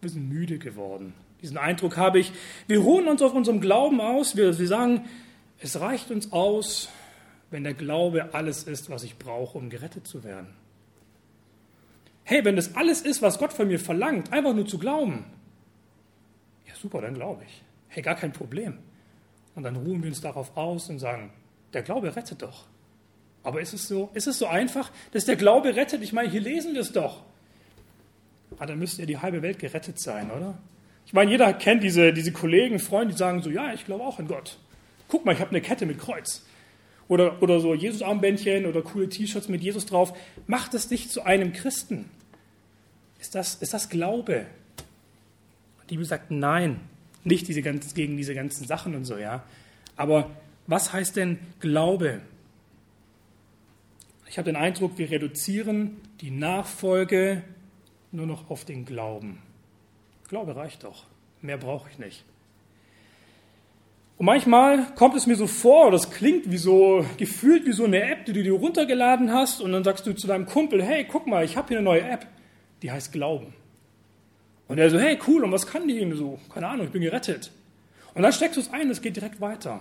Wir 0.00 0.10
sind 0.10 0.28
müde 0.28 0.58
geworden. 0.58 1.14
Diesen 1.40 1.56
Eindruck 1.58 1.96
habe 1.96 2.18
ich. 2.18 2.32
Wir 2.66 2.80
ruhen 2.80 3.06
uns 3.06 3.22
auf 3.22 3.34
unserem 3.34 3.60
Glauben 3.60 4.00
aus. 4.00 4.36
Wir, 4.36 4.58
wir 4.58 4.66
sagen, 4.66 5.04
es 5.58 5.80
reicht 5.80 6.10
uns 6.10 6.32
aus, 6.32 6.88
wenn 7.54 7.62
der 7.62 7.74
Glaube 7.74 8.34
alles 8.34 8.64
ist, 8.64 8.90
was 8.90 9.04
ich 9.04 9.16
brauche, 9.16 9.56
um 9.56 9.70
gerettet 9.70 10.08
zu 10.08 10.24
werden. 10.24 10.48
Hey, 12.24 12.44
wenn 12.44 12.56
das 12.56 12.74
alles 12.74 13.00
ist, 13.00 13.22
was 13.22 13.38
Gott 13.38 13.52
von 13.52 13.68
mir 13.68 13.78
verlangt, 13.78 14.32
einfach 14.32 14.52
nur 14.52 14.66
zu 14.66 14.76
glauben, 14.76 15.24
ja 16.66 16.74
super, 16.74 17.00
dann 17.00 17.14
glaube 17.14 17.44
ich. 17.46 17.62
Hey, 17.86 18.02
gar 18.02 18.16
kein 18.16 18.32
Problem. 18.32 18.78
Und 19.54 19.62
dann 19.62 19.76
ruhen 19.76 20.02
wir 20.02 20.08
uns 20.08 20.20
darauf 20.20 20.56
aus 20.56 20.90
und 20.90 20.98
sagen, 20.98 21.30
der 21.72 21.82
Glaube 21.82 22.16
rettet 22.16 22.42
doch. 22.42 22.66
Aber 23.44 23.60
ist 23.60 23.72
es 23.72 23.86
so, 23.86 24.10
ist 24.14 24.26
es 24.26 24.40
so 24.40 24.46
einfach, 24.48 24.90
dass 25.12 25.24
der 25.24 25.36
Glaube 25.36 25.76
rettet? 25.76 26.02
Ich 26.02 26.12
meine, 26.12 26.28
hier 26.28 26.40
lesen 26.40 26.74
wir 26.74 26.80
es 26.80 26.90
doch. 26.90 27.22
Ah, 28.58 28.66
dann 28.66 28.80
müsste 28.80 29.02
ja 29.02 29.06
die 29.06 29.18
halbe 29.18 29.42
Welt 29.42 29.60
gerettet 29.60 30.00
sein, 30.00 30.32
oder? 30.32 30.58
Ich 31.06 31.12
meine, 31.12 31.30
jeder 31.30 31.52
kennt 31.52 31.84
diese, 31.84 32.12
diese 32.12 32.32
Kollegen, 32.32 32.80
Freunde, 32.80 33.14
die 33.14 33.18
sagen 33.18 33.42
so, 33.42 33.50
ja, 33.50 33.72
ich 33.72 33.84
glaube 33.84 34.02
auch 34.02 34.18
an 34.18 34.26
Gott. 34.26 34.58
Guck 35.06 35.24
mal, 35.24 35.34
ich 35.34 35.40
habe 35.40 35.50
eine 35.50 35.60
Kette 35.60 35.86
mit 35.86 36.00
Kreuz. 36.00 36.44
Oder, 37.08 37.42
oder 37.42 37.60
so 37.60 37.74
Jesus-Armbändchen 37.74 38.66
oder 38.66 38.82
coole 38.82 39.08
T-Shirts 39.08 39.48
mit 39.48 39.62
Jesus 39.62 39.86
drauf. 39.86 40.16
Macht 40.46 40.74
es 40.74 40.88
dich 40.88 41.10
zu 41.10 41.22
einem 41.22 41.52
Christen. 41.52 42.06
Ist 43.20 43.34
das, 43.34 43.56
ist 43.56 43.74
das 43.74 43.88
Glaube? 43.88 44.46
Die 45.84 45.94
Bibel 45.94 46.04
sagt 46.06 46.30
nein, 46.30 46.80
nicht 47.24 47.48
diese 47.48 47.62
ganzen, 47.62 47.94
gegen 47.94 48.16
diese 48.16 48.34
ganzen 48.34 48.66
Sachen 48.66 48.94
und 48.94 49.04
so, 49.04 49.18
ja. 49.18 49.44
Aber 49.96 50.30
was 50.66 50.92
heißt 50.92 51.16
denn 51.16 51.38
Glaube? 51.60 52.20
Ich 54.28 54.38
habe 54.38 54.46
den 54.46 54.56
Eindruck, 54.56 54.98
wir 54.98 55.10
reduzieren 55.10 55.98
die 56.20 56.30
Nachfolge 56.30 57.42
nur 58.12 58.26
noch 58.26 58.50
auf 58.50 58.64
den 58.64 58.84
Glauben. 58.84 59.40
Glaube 60.28 60.56
reicht 60.56 60.84
doch. 60.84 61.04
Mehr 61.42 61.58
brauche 61.58 61.90
ich 61.90 61.98
nicht. 61.98 62.24
Und 64.16 64.26
manchmal 64.26 64.86
kommt 64.94 65.16
es 65.16 65.26
mir 65.26 65.34
so 65.34 65.46
vor, 65.46 65.90
das 65.90 66.10
klingt 66.10 66.50
wie 66.50 66.56
so, 66.56 67.04
gefühlt 67.16 67.66
wie 67.66 67.72
so 67.72 67.84
eine 67.84 68.02
App, 68.02 68.26
die 68.26 68.32
du 68.32 68.42
dir 68.42 68.52
runtergeladen 68.52 69.32
hast 69.32 69.60
und 69.60 69.72
dann 69.72 69.82
sagst 69.82 70.06
du 70.06 70.12
zu 70.14 70.26
deinem 70.26 70.46
Kumpel, 70.46 70.82
hey, 70.82 71.04
guck 71.04 71.26
mal, 71.26 71.44
ich 71.44 71.56
habe 71.56 71.68
hier 71.68 71.78
eine 71.78 71.84
neue 71.84 72.02
App, 72.02 72.26
die 72.82 72.92
heißt 72.92 73.12
Glauben. 73.12 73.54
Und 74.68 74.78
er 74.78 74.88
so, 74.88 74.98
hey, 74.98 75.18
cool, 75.26 75.44
und 75.44 75.52
was 75.52 75.66
kann 75.66 75.88
die 75.88 75.98
ihm 75.98 76.16
so? 76.16 76.38
Keine 76.52 76.68
Ahnung, 76.68 76.86
ich 76.86 76.92
bin 76.92 77.02
gerettet. 77.02 77.50
Und 78.14 78.22
dann 78.22 78.32
steckst 78.32 78.56
du 78.56 78.60
es 78.60 78.72
ein, 78.72 78.88
es 78.88 79.02
geht 79.02 79.16
direkt 79.16 79.40
weiter. 79.40 79.80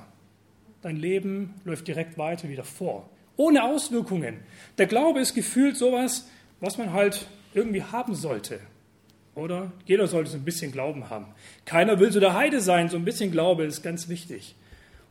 Dein 0.81 0.97
Leben 0.97 1.53
läuft 1.63 1.87
direkt 1.87 2.17
weiter 2.17 2.49
wie 2.49 2.55
davor. 2.55 3.09
Ohne 3.37 3.63
Auswirkungen. 3.63 4.39
Der 4.77 4.87
Glaube 4.87 5.19
ist 5.19 5.35
gefühlt 5.35 5.77
sowas, 5.77 6.27
was 6.59 6.77
man 6.77 6.91
halt 6.91 7.27
irgendwie 7.53 7.83
haben 7.83 8.15
sollte. 8.15 8.59
Oder? 9.35 9.71
Jeder 9.85 10.07
sollte 10.07 10.29
so 10.29 10.37
ein 10.37 10.45
bisschen 10.45 10.71
Glauben 10.71 11.09
haben. 11.09 11.27
Keiner 11.65 11.99
will 11.99 12.11
so 12.11 12.19
der 12.19 12.35
Heide 12.35 12.61
sein, 12.61 12.89
so 12.89 12.97
ein 12.97 13.05
bisschen 13.05 13.31
Glaube 13.31 13.63
ist 13.63 13.81
ganz 13.81 14.07
wichtig. 14.07 14.55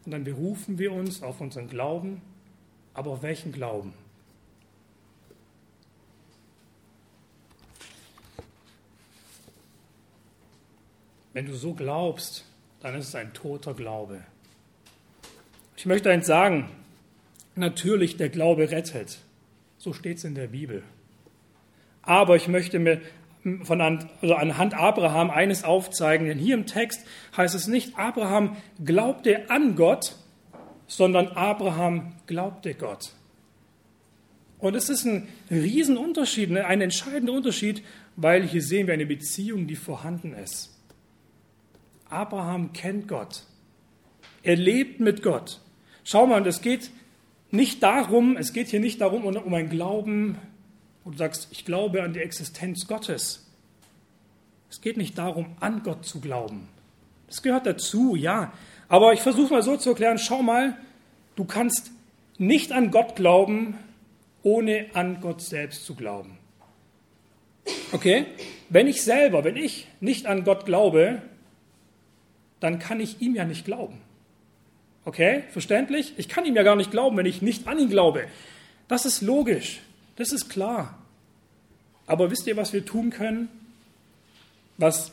Und 0.04 0.12
dann 0.12 0.24
berufen 0.24 0.78
wir 0.78 0.92
uns 0.92 1.22
auf 1.22 1.40
unseren 1.40 1.68
Glauben, 1.68 2.22
aber 2.94 3.10
auf 3.10 3.22
welchen 3.22 3.52
Glauben? 3.52 3.94
Wenn 11.32 11.46
du 11.46 11.54
so 11.54 11.72
glaubst, 11.72 12.44
dann 12.80 12.94
ist 12.94 13.08
es 13.08 13.14
ein 13.14 13.32
toter 13.32 13.74
Glaube. 13.74 14.22
Ich 15.76 15.86
möchte 15.86 16.10
eins 16.10 16.26
sagen, 16.26 16.68
natürlich 17.54 18.16
der 18.16 18.28
Glaube 18.28 18.70
rettet. 18.70 19.18
So 19.78 19.92
steht 19.92 20.18
es 20.18 20.24
in 20.24 20.34
der 20.34 20.48
Bibel. 20.48 20.82
Aber 22.02 22.36
ich 22.36 22.48
möchte 22.48 22.78
mir 22.78 23.00
von 23.62 23.80
an, 23.80 24.08
also 24.20 24.34
anhand 24.34 24.74
Abraham 24.74 25.30
eines 25.30 25.64
aufzeigen, 25.64 26.26
denn 26.26 26.38
hier 26.38 26.54
im 26.54 26.66
Text 26.66 27.04
heißt 27.36 27.54
es 27.54 27.66
nicht, 27.66 27.98
Abraham 27.98 28.56
glaubte 28.84 29.50
an 29.50 29.74
Gott, 29.74 30.16
sondern 30.86 31.28
Abraham 31.28 32.14
glaubte 32.26 32.74
Gott. 32.74 33.12
Und 34.58 34.76
es 34.76 34.88
ist 34.88 35.04
ein 35.04 35.28
Riesenunterschied, 35.50 36.50
ne, 36.50 36.64
ein 36.64 36.80
entscheidender 36.80 37.32
Unterschied, 37.32 37.82
weil 38.14 38.44
hier 38.44 38.62
sehen 38.62 38.86
wir 38.86 38.94
eine 38.94 39.06
Beziehung, 39.06 39.66
die 39.66 39.74
vorhanden 39.74 40.34
ist. 40.34 40.70
Abraham 42.08 42.72
kennt 42.72 43.08
Gott. 43.08 43.44
Er 44.44 44.56
lebt 44.56 45.00
mit 45.00 45.22
Gott. 45.22 45.60
Schau 46.04 46.26
mal, 46.26 46.46
es 46.46 46.60
geht 46.60 46.90
nicht 47.50 47.82
darum, 47.82 48.36
es 48.36 48.52
geht 48.52 48.68
hier 48.68 48.80
nicht 48.80 49.00
darum, 49.00 49.24
um 49.24 49.54
ein 49.54 49.68
Glauben 49.68 50.38
du 51.10 51.16
sagst, 51.16 51.48
ich 51.50 51.64
glaube 51.64 52.02
an 52.02 52.12
die 52.12 52.20
Existenz 52.20 52.86
Gottes. 52.86 53.46
Es 54.70 54.80
geht 54.80 54.96
nicht 54.96 55.18
darum, 55.18 55.56
an 55.60 55.82
Gott 55.82 56.06
zu 56.06 56.20
glauben. 56.20 56.68
Das 57.26 57.42
gehört 57.42 57.66
dazu, 57.66 58.14
ja. 58.14 58.52
Aber 58.88 59.12
ich 59.12 59.20
versuche 59.20 59.52
mal 59.52 59.62
so 59.62 59.76
zu 59.76 59.90
erklären, 59.90 60.18
schau 60.18 60.42
mal, 60.42 60.76
du 61.34 61.44
kannst 61.44 61.90
nicht 62.38 62.72
an 62.72 62.90
Gott 62.90 63.16
glauben, 63.16 63.76
ohne 64.42 64.86
an 64.94 65.20
Gott 65.20 65.40
selbst 65.40 65.84
zu 65.84 65.94
glauben. 65.94 66.38
Okay? 67.92 68.26
Wenn 68.68 68.86
ich 68.86 69.02
selber, 69.02 69.44
wenn 69.44 69.56
ich 69.56 69.86
nicht 70.00 70.26
an 70.26 70.44
Gott 70.44 70.66
glaube, 70.66 71.22
dann 72.60 72.78
kann 72.78 73.00
ich 73.00 73.20
ihm 73.20 73.34
ja 73.34 73.44
nicht 73.44 73.64
glauben. 73.64 74.00
Okay? 75.04 75.44
Verständlich? 75.50 76.14
Ich 76.16 76.28
kann 76.28 76.44
ihm 76.44 76.56
ja 76.56 76.62
gar 76.62 76.76
nicht 76.76 76.90
glauben, 76.90 77.16
wenn 77.16 77.26
ich 77.26 77.42
nicht 77.42 77.66
an 77.66 77.78
ihn 77.78 77.88
glaube. 77.88 78.26
Das 78.88 79.04
ist 79.04 79.20
logisch. 79.20 79.80
Das 80.16 80.32
ist 80.32 80.48
klar. 80.48 80.98
Aber 82.06 82.30
wisst 82.30 82.46
ihr, 82.46 82.56
was 82.56 82.72
wir 82.72 82.84
tun 82.84 83.10
können? 83.10 83.48
Was 84.78 85.12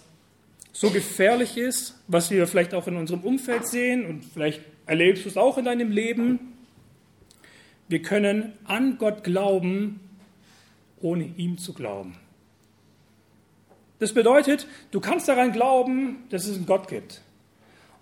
so 0.72 0.89
gefährlich 0.89 1.58
ist, 1.58 1.96
was 2.08 2.32
wir 2.32 2.48
vielleicht 2.48 2.74
auch 2.74 2.88
in 2.88 2.96
unserem 2.96 3.22
Umfeld 3.22 3.68
sehen 3.68 4.06
und 4.06 4.24
vielleicht 4.24 4.62
erlebst 4.86 5.25
du 5.25 5.29
es 5.29 5.38
auch 5.38 5.58
in 5.58 5.65
deinem 5.65 5.91
Leben. 5.91 6.58
Wir 7.88 8.01
können 8.01 8.53
an 8.65 8.98
Gott 8.98 9.24
glauben, 9.24 10.00
ohne 11.01 11.25
ihm 11.38 11.58
zu 11.58 11.74
glauben. 11.74 12.15
Das 14.00 14.13
bedeutet, 14.13 14.68
du 14.91 15.00
kannst 15.00 15.27
daran 15.27 15.51
glauben, 15.51 16.24
dass 16.29 16.46
es 16.46 16.56
einen 16.56 16.65
Gott 16.65 16.88
gibt. 16.88 17.22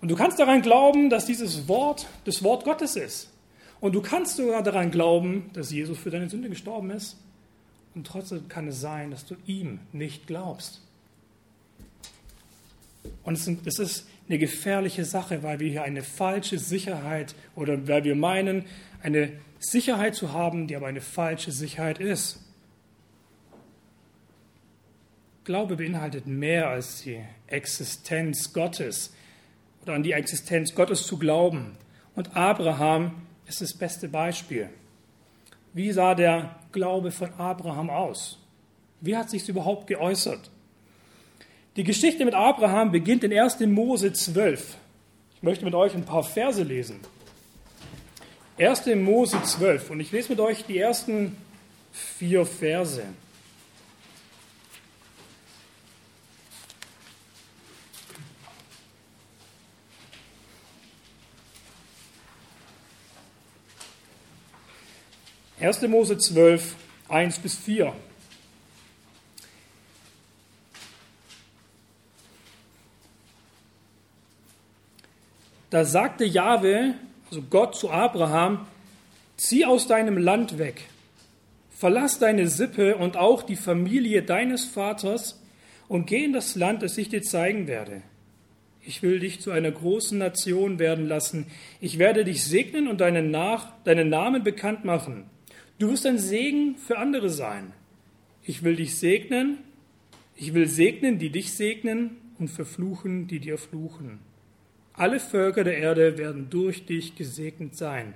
Und 0.00 0.08
du 0.08 0.16
kannst 0.16 0.38
daran 0.38 0.62
glauben, 0.62 1.10
dass 1.10 1.26
dieses 1.26 1.66
Wort 1.66 2.06
das 2.24 2.42
Wort 2.44 2.64
Gottes 2.64 2.94
ist. 2.94 3.30
Und 3.80 3.94
du 3.94 4.02
kannst 4.02 4.36
sogar 4.36 4.62
daran 4.62 4.90
glauben, 4.90 5.50
dass 5.52 5.70
Jesus 5.70 5.98
für 5.98 6.10
deine 6.10 6.28
Sünde 6.28 6.48
gestorben 6.48 6.90
ist. 6.90 7.16
Und 7.94 8.06
trotzdem 8.06 8.48
kann 8.48 8.68
es 8.68 8.80
sein, 8.80 9.10
dass 9.10 9.24
du 9.24 9.36
ihm 9.46 9.80
nicht 9.92 10.26
glaubst. 10.26 10.82
Und 13.22 13.34
es 13.34 13.78
ist 13.78 14.08
eine 14.28 14.38
gefährliche 14.38 15.04
Sache, 15.04 15.42
weil 15.42 15.60
wir 15.60 15.70
hier 15.70 15.82
eine 15.82 16.02
falsche 16.02 16.58
Sicherheit 16.58 17.34
oder 17.54 17.88
weil 17.88 18.04
wir 18.04 18.14
meinen, 18.14 18.64
eine 19.02 19.32
Sicherheit 19.58 20.14
zu 20.14 20.32
haben, 20.32 20.66
die 20.66 20.76
aber 20.76 20.86
eine 20.86 21.00
falsche 21.00 21.52
Sicherheit 21.52 21.98
ist. 21.98 22.40
Glaube 25.44 25.76
beinhaltet 25.76 26.26
mehr 26.26 26.68
als 26.68 27.02
die 27.02 27.20
Existenz 27.46 28.52
Gottes 28.52 29.14
oder 29.82 29.94
an 29.94 30.02
die 30.02 30.12
Existenz 30.12 30.74
Gottes 30.74 31.06
zu 31.06 31.18
glauben. 31.18 31.76
Und 32.14 32.36
Abraham 32.36 33.22
ist 33.48 33.60
das 33.60 33.72
beste 33.72 34.08
Beispiel. 34.08 34.68
Wie 35.72 35.90
sah 35.92 36.14
der 36.14 36.56
Glaube 36.72 37.10
von 37.10 37.32
Abraham 37.34 37.90
aus? 37.90 38.38
Wie 39.00 39.16
hat 39.16 39.30
sich 39.30 39.48
überhaupt 39.48 39.86
geäußert? 39.86 40.50
Die 41.76 41.84
Geschichte 41.84 42.24
mit 42.24 42.34
Abraham 42.34 42.90
beginnt 42.90 43.24
in 43.24 43.32
1. 43.32 43.60
Mose 43.60 44.12
12. 44.12 44.76
Ich 45.36 45.42
möchte 45.42 45.64
mit 45.64 45.74
euch 45.74 45.94
ein 45.94 46.04
paar 46.04 46.24
Verse 46.24 46.62
lesen. 46.62 47.00
1. 48.58 48.86
Mose 48.96 49.40
12 49.40 49.90
und 49.90 50.00
ich 50.00 50.10
lese 50.10 50.30
mit 50.30 50.40
euch 50.40 50.64
die 50.64 50.78
ersten 50.78 51.36
vier 51.92 52.44
Verse. 52.44 53.04
1. 65.60 65.82
Mose 65.88 66.16
12, 66.16 66.76
1 67.08 67.38
bis 67.40 67.56
4. 67.56 67.92
Da 75.70 75.84
sagte 75.84 76.24
Jahwe, 76.24 76.94
also 77.28 77.42
Gott 77.42 77.74
zu 77.74 77.90
Abraham, 77.90 78.66
zieh 79.36 79.64
aus 79.64 79.88
deinem 79.88 80.16
Land 80.16 80.58
weg, 80.58 80.84
verlass 81.70 82.20
deine 82.20 82.46
Sippe 82.46 82.96
und 82.96 83.16
auch 83.16 83.42
die 83.42 83.56
Familie 83.56 84.22
deines 84.22 84.64
Vaters 84.64 85.42
und 85.88 86.06
geh 86.06 86.24
in 86.24 86.32
das 86.32 86.54
Land, 86.54 86.82
das 86.84 86.96
ich 86.98 87.08
dir 87.08 87.22
zeigen 87.22 87.66
werde. 87.66 88.02
Ich 88.80 89.02
will 89.02 89.18
dich 89.18 89.40
zu 89.40 89.50
einer 89.50 89.72
großen 89.72 90.16
Nation 90.16 90.78
werden 90.78 91.08
lassen. 91.08 91.46
Ich 91.80 91.98
werde 91.98 92.24
dich 92.24 92.44
segnen 92.44 92.86
und 92.86 93.00
deinen, 93.00 93.32
Nach 93.32 93.72
deinen 93.82 94.08
Namen 94.08 94.44
bekannt 94.44 94.84
machen. 94.84 95.28
Du 95.78 95.90
wirst 95.90 96.06
ein 96.06 96.18
Segen 96.18 96.76
für 96.76 96.98
andere 96.98 97.30
sein. 97.30 97.72
Ich 98.42 98.62
will 98.62 98.76
dich 98.76 98.96
segnen, 98.96 99.58
ich 100.34 100.54
will 100.54 100.66
segnen, 100.66 101.18
die 101.18 101.30
dich 101.30 101.52
segnen 101.52 102.16
und 102.38 102.48
verfluchen, 102.48 103.26
die 103.26 103.40
dir 103.40 103.58
fluchen. 103.58 104.18
Alle 104.94 105.20
Völker 105.20 105.64
der 105.64 105.78
Erde 105.78 106.18
werden 106.18 106.48
durch 106.50 106.86
dich 106.86 107.14
gesegnet 107.14 107.76
sein. 107.76 108.14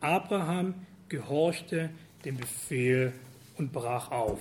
Abraham 0.00 0.74
gehorchte 1.08 1.90
dem 2.24 2.36
Befehl 2.36 3.12
und 3.58 3.72
brach 3.72 4.10
auf. 4.10 4.40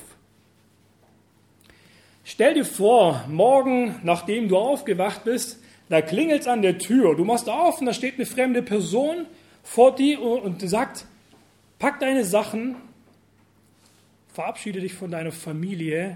Stell 2.23 2.53
dir 2.53 2.65
vor, 2.65 3.25
morgen, 3.27 3.95
nachdem 4.03 4.47
du 4.47 4.57
aufgewacht 4.57 5.23
bist, 5.23 5.59
Da 5.91 6.01
klingelt 6.01 6.43
es 6.43 6.47
an 6.47 6.61
der 6.61 6.77
Tür. 6.77 7.17
Du 7.17 7.25
machst 7.25 7.49
auf 7.49 7.81
und 7.81 7.85
da 7.85 7.93
steht 7.93 8.15
eine 8.15 8.25
fremde 8.25 8.61
Person 8.61 9.25
vor 9.61 9.93
dir 9.93 10.21
und 10.21 10.61
sagt, 10.61 11.05
pack 11.81 11.99
deine 11.99 12.23
Sachen, 12.23 12.75
verabschiede 14.31 14.79
dich 14.81 14.93
von 14.93 15.09
deiner 15.09 15.31
Familie 15.31 16.15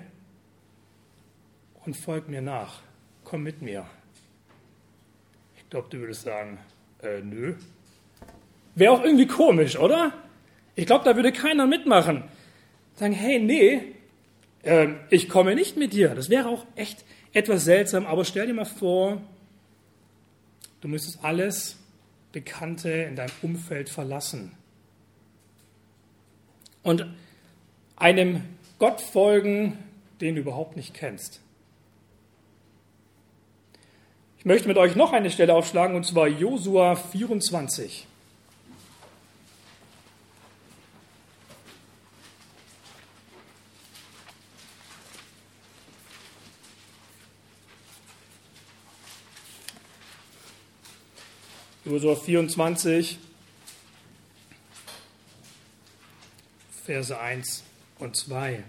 und 1.86 1.98
folg 1.98 2.30
mir 2.30 2.44
nach. 2.44 2.82
Komm 3.24 3.42
mit 3.42 3.64
mir. 3.64 3.88
Ich 5.58 5.68
glaube, 5.72 5.88
du 5.90 5.98
würdest 5.98 6.22
sagen, 6.22 6.60
äh, 7.02 7.20
nö. 7.22 7.56
Wäre 8.76 8.94
auch 8.94 9.04
irgendwie 9.04 9.26
komisch, 9.26 9.76
oder? 9.76 10.14
Ich 10.76 10.86
glaube, 10.86 11.04
da 11.04 11.16
würde 11.16 11.32
keiner 11.32 11.66
mitmachen. 11.66 12.26
Sagen, 12.94 13.14
hey, 13.14 13.40
nee, 13.40 13.96
äh, 14.62 14.90
ich 15.10 15.30
komme 15.30 15.56
nicht 15.56 15.78
mit 15.78 15.94
dir. 15.94 16.14
Das 16.14 16.30
wäre 16.30 16.48
auch 16.48 16.68
echt 16.76 17.04
etwas 17.34 17.66
seltsam, 17.66 18.06
aber 18.06 18.24
stell 18.24 18.46
dir 18.46 18.54
mal 18.54 18.66
vor, 18.66 19.20
du 20.82 20.88
müsstest 20.90 21.24
alles 21.24 21.78
Bekannte 22.32 22.92
in 22.92 23.16
deinem 23.16 23.34
Umfeld 23.42 23.90
verlassen. 23.90 24.52
Und 26.86 27.08
einem 27.96 28.44
Gott 28.78 29.02
folgen, 29.02 29.76
den 30.22 30.36
du 30.36 30.42
überhaupt 30.42 30.76
nicht 30.76 30.94
kennst. 30.94 31.42
Ich 34.38 34.46
möchte 34.46 34.68
mit 34.68 34.78
euch 34.78 34.96
noch 34.96 35.12
eine 35.12 35.32
Stelle 35.32 35.56
aufschlagen, 35.56 35.96
und 35.96 36.06
zwar 36.06 36.28
Josua 36.28 36.96
24. 36.96 38.06
Josua 51.84 52.16
24, 52.16 53.18
Verse 56.86 57.20
1 57.20 57.64
und 57.98 58.16
2. 58.16 58.64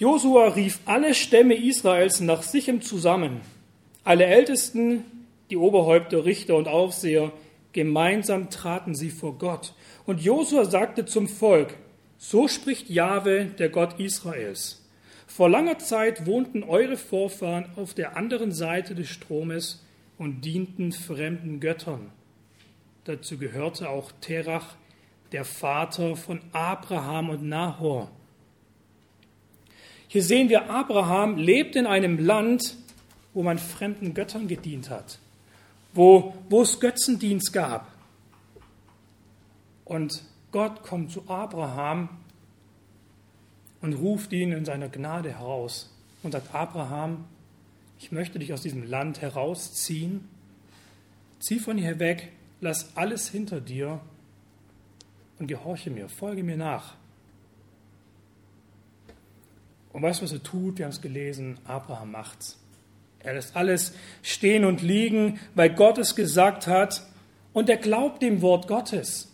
Josua 0.00 0.48
rief 0.48 0.80
alle 0.84 1.14
Stämme 1.14 1.54
Israels 1.54 2.18
nach 2.18 2.42
Sichem 2.42 2.82
zusammen, 2.82 3.40
alle 4.02 4.24
Ältesten, 4.26 5.04
die 5.48 5.56
Oberhäupter, 5.56 6.24
Richter 6.24 6.56
und 6.56 6.66
Aufseher, 6.66 7.30
gemeinsam 7.72 8.50
traten 8.50 8.96
sie 8.96 9.10
vor 9.10 9.38
Gott. 9.38 9.74
Und 10.06 10.20
Josua 10.20 10.64
sagte 10.64 11.06
zum 11.06 11.28
Volk, 11.28 11.76
so 12.18 12.48
spricht 12.48 12.90
Jahwe, 12.90 13.44
der 13.44 13.68
Gott 13.68 14.00
Israels. 14.00 14.84
Vor 15.28 15.48
langer 15.48 15.78
Zeit 15.78 16.26
wohnten 16.26 16.64
eure 16.64 16.96
Vorfahren 16.96 17.66
auf 17.76 17.94
der 17.94 18.16
anderen 18.16 18.50
Seite 18.50 18.96
des 18.96 19.08
Stromes 19.08 19.84
und 20.18 20.44
dienten 20.44 20.90
fremden 20.90 21.60
Göttern. 21.60 22.10
Dazu 23.04 23.38
gehörte 23.38 23.88
auch 23.88 24.10
Terach, 24.20 24.74
der 25.32 25.44
Vater 25.44 26.16
von 26.16 26.40
Abraham 26.52 27.30
und 27.30 27.42
Nahor. 27.42 28.10
Hier 30.08 30.22
sehen 30.22 30.50
wir, 30.50 30.68
Abraham 30.70 31.38
lebt 31.38 31.74
in 31.74 31.86
einem 31.86 32.18
Land, 32.18 32.76
wo 33.32 33.42
man 33.42 33.58
fremden 33.58 34.12
Göttern 34.12 34.46
gedient 34.46 34.90
hat, 34.90 35.18
wo, 35.94 36.34
wo 36.50 36.62
es 36.62 36.80
Götzendienst 36.80 37.52
gab. 37.52 37.90
Und 39.86 40.22
Gott 40.52 40.82
kommt 40.82 41.10
zu 41.10 41.28
Abraham 41.28 42.10
und 43.80 43.94
ruft 43.94 44.32
ihn 44.32 44.52
in 44.52 44.66
seiner 44.66 44.90
Gnade 44.90 45.30
heraus 45.32 45.90
und 46.22 46.32
sagt, 46.32 46.54
Abraham, 46.54 47.24
ich 47.98 48.12
möchte 48.12 48.38
dich 48.38 48.52
aus 48.52 48.62
diesem 48.62 48.84
Land 48.84 49.22
herausziehen. 49.22 50.28
Zieh 51.38 51.58
von 51.58 51.78
hier 51.78 51.98
weg, 51.98 52.32
lass 52.60 52.96
alles 52.96 53.30
hinter 53.30 53.60
dir 53.60 54.00
und 55.38 55.46
gehorche 55.46 55.90
mir, 55.90 56.08
folge 56.08 56.42
mir 56.42 56.56
nach. 56.56 56.94
Und 59.92 60.02
weißt 60.02 60.20
du, 60.20 60.24
was 60.24 60.32
er 60.32 60.42
tut? 60.42 60.78
Wir 60.78 60.86
haben 60.86 60.92
es 60.92 61.00
gelesen, 61.00 61.58
Abraham 61.64 62.12
macht's. 62.12 62.58
Er 63.20 63.34
lässt 63.34 63.54
alles 63.54 63.94
stehen 64.22 64.64
und 64.64 64.82
liegen, 64.82 65.38
weil 65.54 65.74
Gott 65.74 65.98
es 65.98 66.14
gesagt 66.14 66.66
hat 66.66 67.06
und 67.52 67.68
er 67.68 67.76
glaubt 67.76 68.22
dem 68.22 68.42
Wort 68.42 68.66
Gottes. 68.66 69.28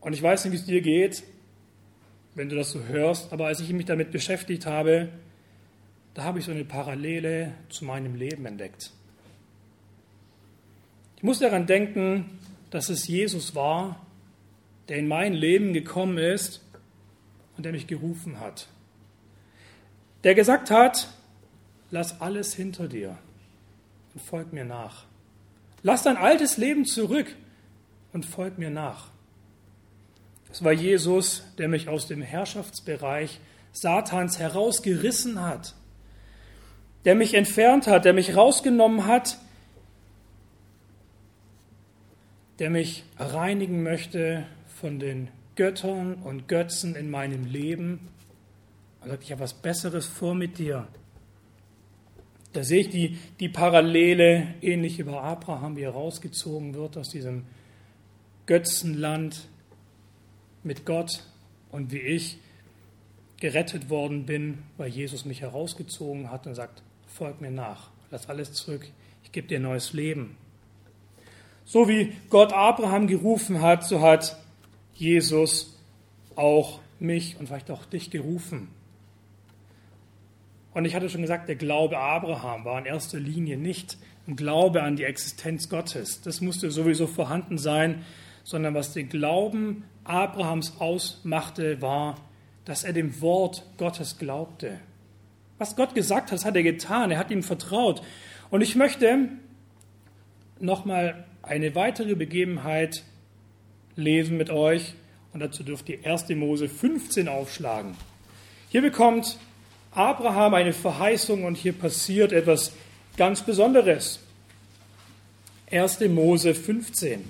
Und 0.00 0.12
ich 0.12 0.22
weiß 0.22 0.44
nicht, 0.44 0.52
wie 0.52 0.56
es 0.56 0.66
dir 0.66 0.82
geht, 0.82 1.22
wenn 2.34 2.48
du 2.48 2.56
das 2.56 2.72
so 2.72 2.84
hörst, 2.84 3.32
aber 3.32 3.46
als 3.46 3.60
ich 3.60 3.72
mich 3.72 3.86
damit 3.86 4.10
beschäftigt 4.10 4.66
habe, 4.66 5.08
da 6.12 6.24
habe 6.24 6.40
ich 6.40 6.44
so 6.44 6.50
eine 6.50 6.64
Parallele 6.64 7.54
zu 7.70 7.84
meinem 7.84 8.14
Leben 8.14 8.44
entdeckt. 8.44 8.92
Ich 11.24 11.26
muss 11.26 11.38
daran 11.38 11.66
denken, 11.66 12.38
dass 12.68 12.90
es 12.90 13.08
Jesus 13.08 13.54
war, 13.54 13.98
der 14.90 14.98
in 14.98 15.08
mein 15.08 15.32
Leben 15.32 15.72
gekommen 15.72 16.18
ist 16.18 16.60
und 17.56 17.64
der 17.64 17.72
mich 17.72 17.86
gerufen 17.86 18.40
hat. 18.40 18.66
Der 20.22 20.34
gesagt 20.34 20.70
hat, 20.70 21.08
lass 21.90 22.20
alles 22.20 22.52
hinter 22.52 22.88
dir 22.88 23.16
und 24.12 24.20
folg 24.20 24.52
mir 24.52 24.66
nach. 24.66 25.06
Lass 25.82 26.02
dein 26.02 26.18
altes 26.18 26.58
Leben 26.58 26.84
zurück 26.84 27.34
und 28.12 28.26
folg 28.26 28.58
mir 28.58 28.68
nach. 28.68 29.08
Es 30.52 30.62
war 30.62 30.72
Jesus, 30.72 31.42
der 31.56 31.68
mich 31.68 31.88
aus 31.88 32.06
dem 32.06 32.20
Herrschaftsbereich 32.20 33.40
Satans 33.72 34.38
herausgerissen 34.38 35.40
hat, 35.40 35.74
der 37.06 37.14
mich 37.14 37.32
entfernt 37.32 37.86
hat, 37.86 38.04
der 38.04 38.12
mich 38.12 38.36
rausgenommen 38.36 39.06
hat, 39.06 39.38
der 42.58 42.70
mich 42.70 43.04
reinigen 43.18 43.82
möchte 43.82 44.46
von 44.68 44.98
den 44.98 45.28
Göttern 45.56 46.14
und 46.14 46.48
Götzen 46.48 46.94
in 46.94 47.10
meinem 47.10 47.44
Leben. 47.44 48.08
Er 49.02 49.10
sagt, 49.10 49.24
ich 49.24 49.32
habe 49.32 49.42
was 49.42 49.54
Besseres 49.54 50.06
vor 50.06 50.34
mit 50.34 50.58
dir. 50.58 50.88
Da 52.52 52.62
sehe 52.62 52.82
ich 52.82 52.90
die, 52.90 53.18
die 53.40 53.48
Parallele, 53.48 54.54
ähnlich 54.62 54.98
über 55.00 55.22
Abraham, 55.22 55.76
wie 55.76 55.82
er 55.82 55.90
rausgezogen 55.90 56.74
wird 56.74 56.96
aus 56.96 57.10
diesem 57.10 57.44
Götzenland 58.46 59.48
mit 60.62 60.86
Gott 60.86 61.24
und 61.70 61.90
wie 61.92 61.98
ich 61.98 62.38
gerettet 63.38 63.90
worden 63.90 64.26
bin, 64.26 64.58
weil 64.76 64.88
Jesus 64.88 65.24
mich 65.24 65.40
herausgezogen 65.40 66.30
hat 66.30 66.46
und 66.46 66.54
sagt, 66.54 66.82
folg 67.06 67.40
mir 67.40 67.50
nach, 67.50 67.90
lass 68.10 68.28
alles 68.28 68.52
zurück, 68.52 68.86
ich 69.24 69.32
gebe 69.32 69.48
dir 69.48 69.58
neues 69.58 69.92
Leben. 69.92 70.36
So 71.64 71.88
wie 71.88 72.12
Gott 72.30 72.52
Abraham 72.52 73.06
gerufen 73.06 73.62
hat, 73.62 73.84
so 73.84 74.00
hat 74.00 74.38
Jesus 74.94 75.78
auch 76.36 76.80
mich 77.00 77.36
und 77.38 77.46
vielleicht 77.46 77.70
auch 77.70 77.84
dich 77.86 78.10
gerufen. 78.10 78.68
Und 80.72 80.84
ich 80.84 80.94
hatte 80.94 81.08
schon 81.08 81.22
gesagt, 81.22 81.48
der 81.48 81.56
Glaube 81.56 81.98
Abraham 81.98 82.64
war 82.64 82.78
in 82.78 82.84
erster 82.84 83.20
Linie 83.20 83.56
nicht 83.56 83.96
ein 84.26 84.36
Glaube 84.36 84.82
an 84.82 84.96
die 84.96 85.04
Existenz 85.04 85.68
Gottes. 85.68 86.20
Das 86.22 86.40
musste 86.40 86.70
sowieso 86.70 87.06
vorhanden 87.06 87.58
sein, 87.58 88.04
sondern 88.42 88.74
was 88.74 88.92
den 88.92 89.08
Glauben 89.08 89.84
Abrahams 90.04 90.80
ausmachte, 90.80 91.80
war, 91.80 92.16
dass 92.64 92.84
er 92.84 92.92
dem 92.92 93.20
Wort 93.20 93.64
Gottes 93.78 94.18
glaubte. 94.18 94.80
Was 95.58 95.76
Gott 95.76 95.94
gesagt 95.94 96.32
hat, 96.32 96.44
hat 96.44 96.56
er 96.56 96.62
getan. 96.62 97.10
Er 97.10 97.18
hat 97.18 97.30
ihm 97.30 97.42
vertraut. 97.42 98.02
Und 98.50 98.60
ich 98.60 98.74
möchte 98.74 99.28
nochmal 100.58 101.24
eine 101.46 101.74
weitere 101.74 102.14
Begebenheit 102.14 103.04
lesen 103.96 104.36
mit 104.36 104.50
euch. 104.50 104.94
Und 105.32 105.40
dazu 105.40 105.62
dürft 105.62 105.88
ihr 105.88 105.98
1. 106.04 106.28
Mose 106.30 106.68
15 106.68 107.28
aufschlagen. 107.28 107.96
Hier 108.68 108.82
bekommt 108.82 109.38
Abraham 109.90 110.54
eine 110.54 110.72
Verheißung 110.72 111.44
und 111.44 111.56
hier 111.56 111.72
passiert 111.72 112.32
etwas 112.32 112.72
ganz 113.16 113.42
Besonderes. 113.42 114.20
1. 115.70 116.00
Mose 116.08 116.54
15. 116.54 117.28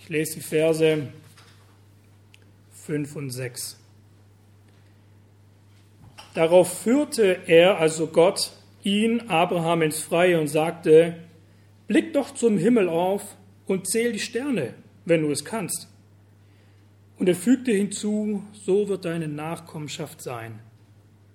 Ich 0.00 0.08
lese 0.08 0.34
die 0.34 0.40
Verse 0.40 1.08
5 2.72 3.16
und 3.16 3.30
6. 3.30 3.76
Darauf 6.34 6.82
führte 6.82 7.40
er, 7.46 7.78
also 7.78 8.06
Gott, 8.06 8.52
ihn, 8.82 9.28
Abraham, 9.28 9.82
ins 9.82 10.00
Freie 10.00 10.40
und 10.40 10.48
sagte, 10.48 11.16
Blick 11.86 12.12
doch 12.12 12.34
zum 12.34 12.58
Himmel 12.58 12.88
auf 12.88 13.36
und 13.66 13.88
zähl 13.88 14.12
die 14.12 14.18
Sterne, 14.18 14.74
wenn 15.04 15.22
du 15.22 15.30
es 15.30 15.44
kannst. 15.44 15.88
Und 17.18 17.28
er 17.28 17.34
fügte 17.34 17.72
hinzu, 17.72 18.44
so 18.52 18.88
wird 18.88 19.04
deine 19.04 19.28
Nachkommenschaft 19.28 20.22
sein. 20.22 20.60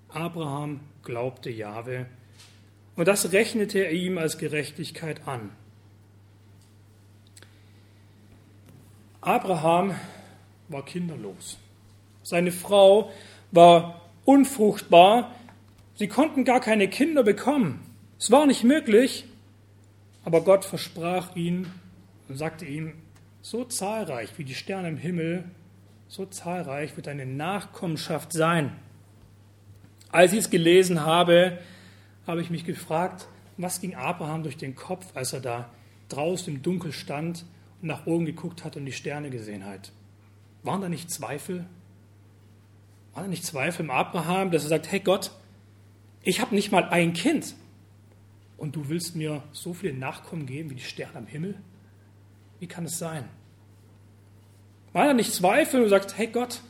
Abraham 0.10 0.82
glaubte 1.04 1.50
Jahwe, 1.50 2.06
und 2.96 3.08
das 3.08 3.32
rechnete 3.32 3.80
er 3.80 3.92
ihm 3.92 4.18
als 4.18 4.38
Gerechtigkeit 4.38 5.28
an. 5.28 5.50
Abraham 9.22 9.96
war 10.68 10.86
kinderlos. 10.86 11.58
Seine 12.24 12.52
Frau 12.52 13.12
war 13.52 14.02
unfruchtbar. 14.26 15.34
Sie 15.96 16.08
konnten 16.08 16.44
gar 16.44 16.60
keine 16.60 16.88
Kinder 16.88 17.24
bekommen. 17.24 17.80
Es 18.20 18.32
war 18.32 18.46
nicht 18.46 18.64
möglich, 18.64 19.26
aber 20.26 20.42
Gott 20.42 20.66
versprach 20.66 21.36
ihnen 21.36 21.72
und 22.28 22.38
sagte 22.38 22.66
ihm, 22.66 22.94
so 23.42 23.64
zahlreich 23.66 24.30
wie 24.38 24.44
die 24.44 24.56
Sterne 24.56 24.88
im 24.88 24.98
Himmel, 24.98 25.44
so 26.08 26.26
zahlreich 26.26 26.96
wird 26.96 27.08
deine 27.08 27.26
Nachkommenschaft 27.26 28.34
sein. 28.34 28.72
Als 30.10 30.34
ich 30.34 30.40
es 30.40 30.50
gelesen 30.50 31.06
habe, 31.06 31.60
habe 32.26 32.42
ich 32.42 32.50
mich 32.50 32.66
gefragt, 32.66 33.28
was 33.58 33.82
ging 33.82 33.96
Abraham 33.96 34.44
durch 34.44 34.58
den 34.58 34.76
Kopf, 34.76 35.06
als 35.16 35.34
er 35.34 35.42
da 35.42 35.70
draußen 36.10 36.56
im 36.56 36.62
Dunkel 36.62 36.92
stand 36.92 37.46
und 37.82 37.88
nach 37.88 38.06
oben 38.06 38.26
geguckt 38.26 38.64
hat 38.64 38.78
und 38.78 38.86
die 38.86 38.92
Sterne 38.92 39.30
gesehen 39.30 39.66
hat. 39.66 39.92
Waren 40.64 40.82
da 40.82 40.90
nicht 40.90 41.12
Zweifel? 41.12 41.66
Waren 43.14 43.26
da 43.26 43.30
nicht 43.30 43.46
Zweifel 43.46 43.84
im 43.84 43.92
Abraham, 43.92 44.52
dass 44.52 44.64
er 44.64 44.70
sagt, 44.70 44.92
hey 44.92 45.00
Gott, 45.00 45.32
ich 46.24 46.40
habe 46.40 46.56
nicht 46.56 46.72
mal 46.72 46.86
ein 46.86 47.14
Kind 47.14 47.56
und 48.58 48.76
du 48.76 48.90
willst 48.90 49.16
mir 49.16 49.44
so 49.52 49.74
viele 49.74 49.94
Nachkommen 49.94 50.46
geben 50.46 50.70
wie 50.70 50.76
die 50.76 50.82
Sterne 50.82 51.18
am 51.18 51.28
Himmel? 51.28 51.56
Wie 52.60 52.68
kann 52.68 52.86
es 52.86 52.98
sein? 52.98 53.26
War 54.94 55.08
da 55.08 55.14
nicht 55.14 55.34
Zweifel 55.34 55.82
und 55.82 55.86
du 55.86 55.90
sagst, 55.90 56.18
hey 56.18 56.28
Gott, 56.28 56.62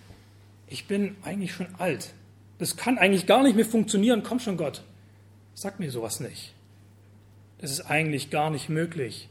ich 0.68 0.88
bin 0.88 1.16
eigentlich 1.24 1.54
schon 1.54 1.68
alt. 1.78 2.14
Das 2.58 2.78
kann 2.78 2.98
eigentlich 2.98 3.28
gar 3.28 3.44
nicht 3.44 3.56
mehr 3.56 3.66
funktionieren. 3.66 4.24
Komm 4.24 4.40
schon, 4.40 4.58
Gott. 4.58 4.84
Sag 5.54 5.80
mir 5.80 5.92
sowas 5.92 6.20
nicht. 6.20 6.54
Das 7.60 7.72
ist 7.72 7.82
eigentlich 7.82 8.30
gar 8.30 8.50
nicht 8.50 8.70
möglich. 8.70 9.30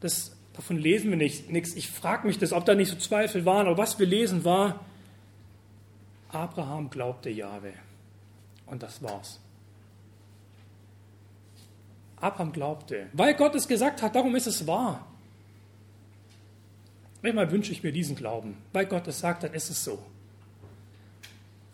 Das, 0.00 0.36
davon 0.52 0.78
lesen 0.78 1.10
wir 1.10 1.16
nicht, 1.16 1.50
nichts. 1.50 1.74
Ich 1.74 1.88
frage 1.90 2.26
mich 2.26 2.38
das, 2.38 2.52
ob 2.52 2.64
da 2.64 2.74
nicht 2.74 2.90
so 2.90 2.96
Zweifel 2.96 3.44
waren. 3.44 3.66
Aber 3.66 3.78
was 3.78 3.98
wir 3.98 4.06
lesen 4.06 4.44
war, 4.44 4.84
Abraham 6.28 6.90
glaubte 6.90 7.30
Jahwe. 7.30 7.72
Und 8.72 8.82
das 8.82 9.02
war's. 9.02 9.38
Abraham 12.16 12.52
glaubte, 12.52 13.06
weil 13.12 13.34
Gott 13.34 13.54
es 13.54 13.68
gesagt 13.68 14.00
hat, 14.00 14.14
darum 14.14 14.34
ist 14.34 14.46
es 14.46 14.66
wahr. 14.66 15.06
Manchmal 17.20 17.50
wünsche 17.50 17.70
ich 17.70 17.82
mir 17.82 17.92
diesen 17.92 18.16
Glauben. 18.16 18.56
Weil 18.72 18.86
Gott 18.86 19.06
es 19.08 19.20
sagt, 19.20 19.42
dann 19.42 19.52
ist 19.52 19.68
es 19.68 19.84
so. 19.84 20.02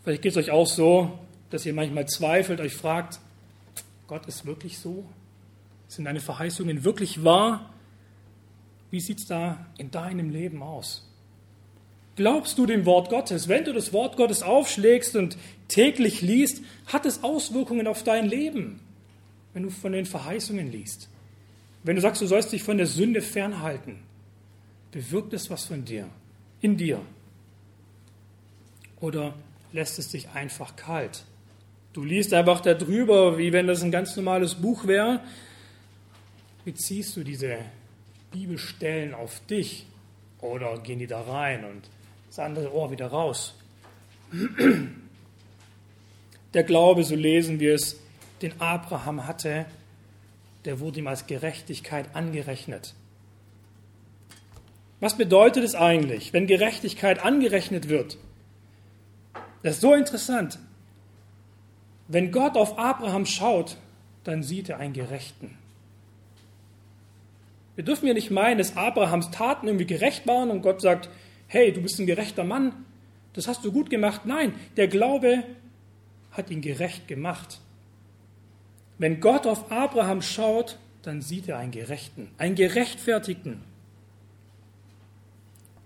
Vielleicht 0.03 0.23
geht 0.23 0.33
es 0.33 0.37
euch 0.37 0.51
auch 0.51 0.67
so, 0.67 1.17
dass 1.49 1.65
ihr 1.65 1.73
manchmal 1.73 2.05
zweifelt, 2.05 2.59
euch 2.59 2.75
fragt, 2.75 3.21
Gott 4.07 4.25
ist 4.25 4.45
wirklich 4.45 4.77
so? 4.77 5.05
Sind 5.87 6.03
deine 6.03 6.19
Verheißungen 6.19 6.83
wirklich 6.83 7.23
wahr? 7.23 7.73
Wie 8.91 8.99
sieht 8.99 9.19
es 9.19 9.25
da 9.25 9.67
in 9.77 9.89
deinem 9.89 10.31
Leben 10.31 10.61
aus? 10.61 11.08
Glaubst 12.19 12.57
du 12.57 12.65
dem 12.65 12.85
Wort 12.85 13.09
Gottes? 13.09 13.47
Wenn 13.47 13.63
du 13.63 13.71
das 13.71 13.93
Wort 13.93 14.17
Gottes 14.17 14.43
aufschlägst 14.43 15.15
und 15.15 15.37
täglich 15.69 16.21
liest, 16.21 16.61
hat 16.87 17.05
es 17.05 17.23
Auswirkungen 17.23 17.87
auf 17.87 18.03
dein 18.03 18.25
Leben, 18.25 18.81
wenn 19.53 19.63
du 19.63 19.69
von 19.69 19.93
den 19.93 20.05
Verheißungen 20.05 20.69
liest. 20.69 21.07
Wenn 21.83 21.95
du 21.95 22.01
sagst, 22.01 22.21
du 22.21 22.25
sollst 22.25 22.51
dich 22.51 22.61
von 22.61 22.75
der 22.75 22.87
Sünde 22.87 23.21
fernhalten, 23.21 24.01
bewirkt 24.91 25.31
es 25.31 25.49
was 25.49 25.63
von 25.63 25.85
dir, 25.85 26.09
in 26.59 26.75
dir. 26.75 26.99
Oder 28.99 29.33
lässt 29.71 29.97
es 29.97 30.09
dich 30.09 30.27
einfach 30.31 30.75
kalt? 30.75 31.23
Du 31.93 32.03
liest 32.03 32.33
einfach 32.33 32.59
darüber, 32.59 33.37
wie 33.37 33.53
wenn 33.53 33.65
das 33.65 33.81
ein 33.81 33.91
ganz 33.91 34.17
normales 34.17 34.55
Buch 34.55 34.85
wäre. 34.87 35.21
Wie 36.65 36.73
ziehst 36.73 37.15
du 37.15 37.23
diese 37.23 37.59
Bibelstellen 38.33 39.13
auf 39.13 39.39
dich? 39.49 39.85
Oder 40.41 40.79
gehen 40.79 40.99
die 40.99 41.07
da 41.07 41.21
rein 41.21 41.63
und 41.63 41.89
andere 42.39 42.73
Ohr 42.73 42.91
wieder 42.91 43.07
raus? 43.07 43.55
Der 46.53 46.63
Glaube, 46.63 47.03
so 47.03 47.15
lesen 47.15 47.59
wir 47.59 47.75
es, 47.75 47.99
den 48.41 48.59
Abraham 48.59 49.27
hatte, 49.27 49.65
der 50.65 50.79
wurde 50.79 50.99
ihm 50.99 51.07
als 51.07 51.27
Gerechtigkeit 51.27 52.15
angerechnet. 52.15 52.93
Was 54.99 55.17
bedeutet 55.17 55.63
es 55.63 55.75
eigentlich, 55.75 56.33
wenn 56.33 56.47
Gerechtigkeit 56.47 57.23
angerechnet 57.23 57.87
wird? 57.87 58.17
Das 59.63 59.75
ist 59.75 59.81
so 59.81 59.93
interessant. 59.93 60.59
Wenn 62.07 62.31
Gott 62.31 62.55
auf 62.57 62.77
Abraham 62.77 63.25
schaut, 63.25 63.77
dann 64.23 64.43
sieht 64.43 64.69
er 64.69 64.77
einen 64.77 64.93
Gerechten. 64.93 65.57
Wir 67.75 67.85
dürfen 67.85 68.07
ja 68.07 68.13
nicht 68.13 68.31
meinen, 68.31 68.57
dass 68.57 68.75
Abrahams 68.75 69.31
Taten 69.31 69.67
irgendwie 69.67 69.85
gerecht 69.85 70.27
waren 70.27 70.49
und 70.49 70.61
Gott 70.61 70.81
sagt, 70.81 71.09
hey, 71.49 71.73
du 71.73 71.81
bist 71.81 71.99
ein 71.99 72.05
gerechter 72.05 72.45
Mann, 72.45 72.85
das 73.33 73.47
hast 73.47 73.65
du 73.65 73.71
gut 73.71 73.89
gemacht. 73.89 74.21
Nein, 74.25 74.53
der 74.77 74.87
Glaube 74.87 75.43
hat 76.31 76.49
ihn 76.49 76.61
gerecht 76.61 77.07
gemacht. 77.07 77.59
Wenn 78.97 79.19
Gott 79.19 79.45
auf 79.45 79.71
Abraham 79.71 80.21
schaut, 80.21 80.77
dann 81.01 81.21
sieht 81.21 81.47
er 81.47 81.57
einen 81.57 81.71
Gerechten, 81.71 82.29
einen 82.37 82.55
Gerechtfertigten. 82.55 83.61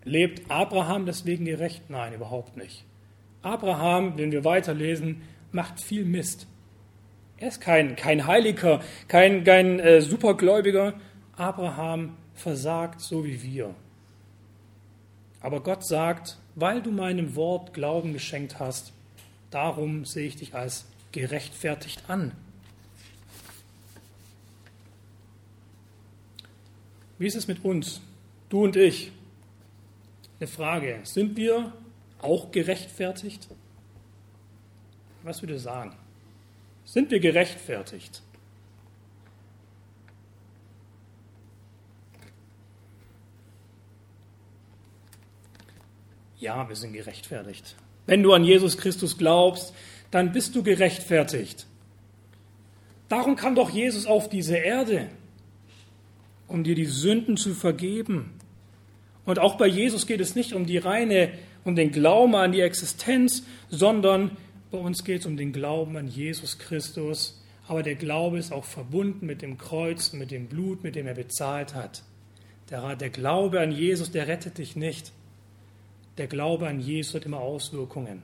Lebt 0.04 0.52
Abraham 0.52 1.06
deswegen 1.06 1.46
gerecht? 1.46 1.90
Nein, 1.90 2.14
überhaupt 2.14 2.58
nicht. 2.58 2.84
Abraham, 3.42 4.18
wenn 4.18 4.32
wir 4.32 4.44
weiterlesen, 4.44 5.22
macht 5.52 5.82
viel 5.82 6.04
Mist. 6.04 6.48
Er 7.38 7.50
ist 7.50 7.62
kein, 7.62 7.96
kein 7.96 8.28
Heiliger, 8.28 8.82
kein, 9.08 9.44
kein 9.44 9.80
äh, 9.80 10.02
Supergläubiger. 10.02 10.94
Abraham 11.38 12.18
versagt 12.34 13.00
so 13.00 13.26
wie 13.26 13.42
wir. 13.44 13.76
Aber 15.44 15.62
Gott 15.62 15.86
sagt, 15.86 16.38
weil 16.56 16.82
du 16.82 16.90
meinem 16.90 17.36
Wort 17.36 17.74
Glauben 17.74 18.14
geschenkt 18.14 18.60
hast, 18.60 18.94
darum 19.52 20.06
sehe 20.06 20.26
ich 20.26 20.38
dich 20.38 20.56
als 20.56 20.86
gerechtfertigt 21.12 22.02
an. 22.08 22.32
Wie 27.20 27.28
ist 27.28 27.36
es 27.36 27.48
mit 27.48 27.64
uns, 27.64 28.02
du 28.50 28.64
und 28.64 28.78
ich? 28.78 29.12
Eine 30.40 30.48
Frage, 30.48 31.02
sind 31.04 31.36
wir 31.36 31.74
auch 32.22 32.52
gerechtfertigt? 32.52 33.48
Was 35.24 35.42
würde 35.42 35.60
sagen? 35.60 35.94
Sind 36.86 37.12
wir 37.12 37.20
gerechtfertigt? 37.20 38.22
Ja, 46.44 46.68
wir 46.68 46.76
sind 46.76 46.92
gerechtfertigt. 46.92 47.78
Wenn 48.06 48.22
du 48.22 48.34
an 48.34 48.44
Jesus 48.44 48.78
Christus 48.78 49.18
glaubst, 49.18 49.74
dann 50.12 50.34
bist 50.34 50.54
du 50.56 50.62
gerechtfertigt. 50.62 51.66
Darum 53.08 53.38
kam 53.38 53.56
doch 53.56 53.70
Jesus 53.70 54.06
auf 54.06 54.28
diese 54.28 54.58
Erde, 54.58 55.08
um 56.50 56.66
dir 56.66 56.76
die 56.76 56.86
Sünden 56.86 57.38
zu 57.38 57.54
vergeben. 57.54 58.34
Und 59.24 59.40
auch 59.40 59.56
bei 59.56 59.68
Jesus 59.68 60.06
geht 60.06 60.20
es 60.20 60.36
nicht 60.36 60.52
um 60.52 60.66
die 60.66 60.80
reine, 60.80 61.32
um 61.64 61.78
den 61.78 61.94
Glauben 61.94 62.36
an 62.36 62.52
die 62.52 62.60
Existenz, 62.60 63.44
sondern 63.70 64.36
bei 64.70 64.80
uns 64.80 65.06
geht 65.06 65.22
es 65.22 65.26
um 65.26 65.38
den 65.38 65.54
Glauben 65.54 65.96
an 65.96 66.10
Jesus 66.10 66.60
Christus, 66.60 67.42
aber 67.70 67.84
der 67.84 67.96
Glaube 67.96 68.38
ist 68.38 68.52
auch 68.52 68.66
verbunden 68.66 69.26
mit 69.28 69.42
dem 69.42 69.58
Kreuz, 69.58 70.12
mit 70.12 70.30
dem 70.30 70.48
Blut, 70.48 70.84
mit 70.84 70.96
dem 70.96 71.08
er 71.08 71.14
bezahlt 71.14 71.74
hat. 71.74 72.04
Der, 72.70 72.98
der 72.98 73.12
Glaube 73.12 73.62
an 73.62 73.72
Jesus, 73.72 74.12
der 74.12 74.28
rettet 74.28 74.58
dich 74.58 74.76
nicht. 74.76 75.14
Der 76.18 76.28
Glaube 76.28 76.68
an 76.68 76.80
Jesus 76.80 77.16
hat 77.16 77.26
immer 77.26 77.40
Auswirkungen. 77.40 78.22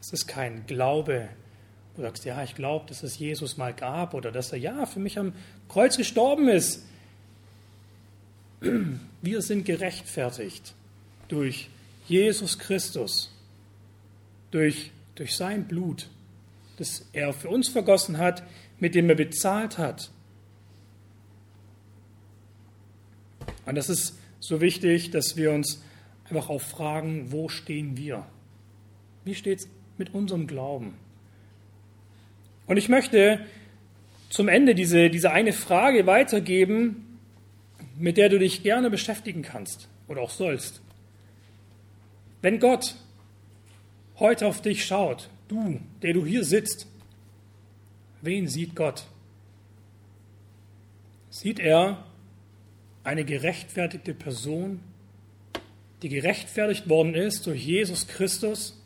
Es 0.00 0.12
ist 0.12 0.26
kein 0.26 0.66
Glaube, 0.66 1.28
wo 1.94 2.02
du 2.02 2.08
sagst, 2.08 2.24
ja, 2.24 2.42
ich 2.42 2.54
glaube, 2.54 2.86
dass 2.88 3.02
es 3.02 3.18
Jesus 3.18 3.56
mal 3.56 3.72
gab 3.72 4.14
oder 4.14 4.32
dass 4.32 4.52
er 4.52 4.58
ja 4.58 4.84
für 4.84 4.98
mich 4.98 5.18
am 5.18 5.32
Kreuz 5.68 5.96
gestorben 5.96 6.48
ist. 6.48 6.84
Wir 9.22 9.42
sind 9.42 9.64
gerechtfertigt 9.64 10.74
durch 11.28 11.70
Jesus 12.08 12.58
Christus, 12.58 13.32
durch, 14.50 14.90
durch 15.14 15.36
sein 15.36 15.68
Blut, 15.68 16.08
das 16.78 17.08
er 17.12 17.32
für 17.32 17.48
uns 17.48 17.68
vergossen 17.68 18.18
hat, 18.18 18.42
mit 18.80 18.96
dem 18.96 19.08
er 19.08 19.14
bezahlt 19.14 19.78
hat. 19.78 20.10
Und 23.66 23.74
das 23.74 23.88
ist 23.88 24.18
so 24.40 24.60
wichtig, 24.60 25.10
dass 25.10 25.36
wir 25.36 25.52
uns 25.52 25.82
einfach 26.24 26.48
auch 26.48 26.60
fragen, 26.60 27.30
wo 27.30 27.48
stehen 27.48 27.96
wir? 27.96 28.26
Wie 29.24 29.34
steht 29.34 29.60
es 29.60 29.68
mit 29.98 30.14
unserem 30.14 30.46
Glauben? 30.46 30.94
Und 32.66 32.76
ich 32.76 32.88
möchte 32.88 33.40
zum 34.30 34.48
Ende 34.48 34.74
diese, 34.74 35.10
diese 35.10 35.30
eine 35.30 35.52
Frage 35.52 36.06
weitergeben, 36.06 37.18
mit 37.98 38.16
der 38.16 38.28
du 38.28 38.38
dich 38.38 38.62
gerne 38.62 38.90
beschäftigen 38.90 39.42
kannst 39.42 39.88
oder 40.08 40.22
auch 40.22 40.30
sollst. 40.30 40.80
Wenn 42.40 42.58
Gott 42.58 42.96
heute 44.18 44.46
auf 44.46 44.62
dich 44.62 44.84
schaut, 44.84 45.28
du, 45.48 45.80
der 46.02 46.14
du 46.14 46.24
hier 46.24 46.44
sitzt, 46.44 46.86
wen 48.22 48.48
sieht 48.48 48.74
Gott? 48.74 49.04
sieht 51.32 51.58
er 51.58 52.04
eine 53.04 53.24
gerechtfertigte 53.24 54.14
Person, 54.14 54.80
die 56.02 56.08
gerechtfertigt 56.08 56.88
worden 56.88 57.14
ist 57.14 57.46
durch 57.46 57.64
Jesus 57.64 58.08
Christus. 58.08 58.78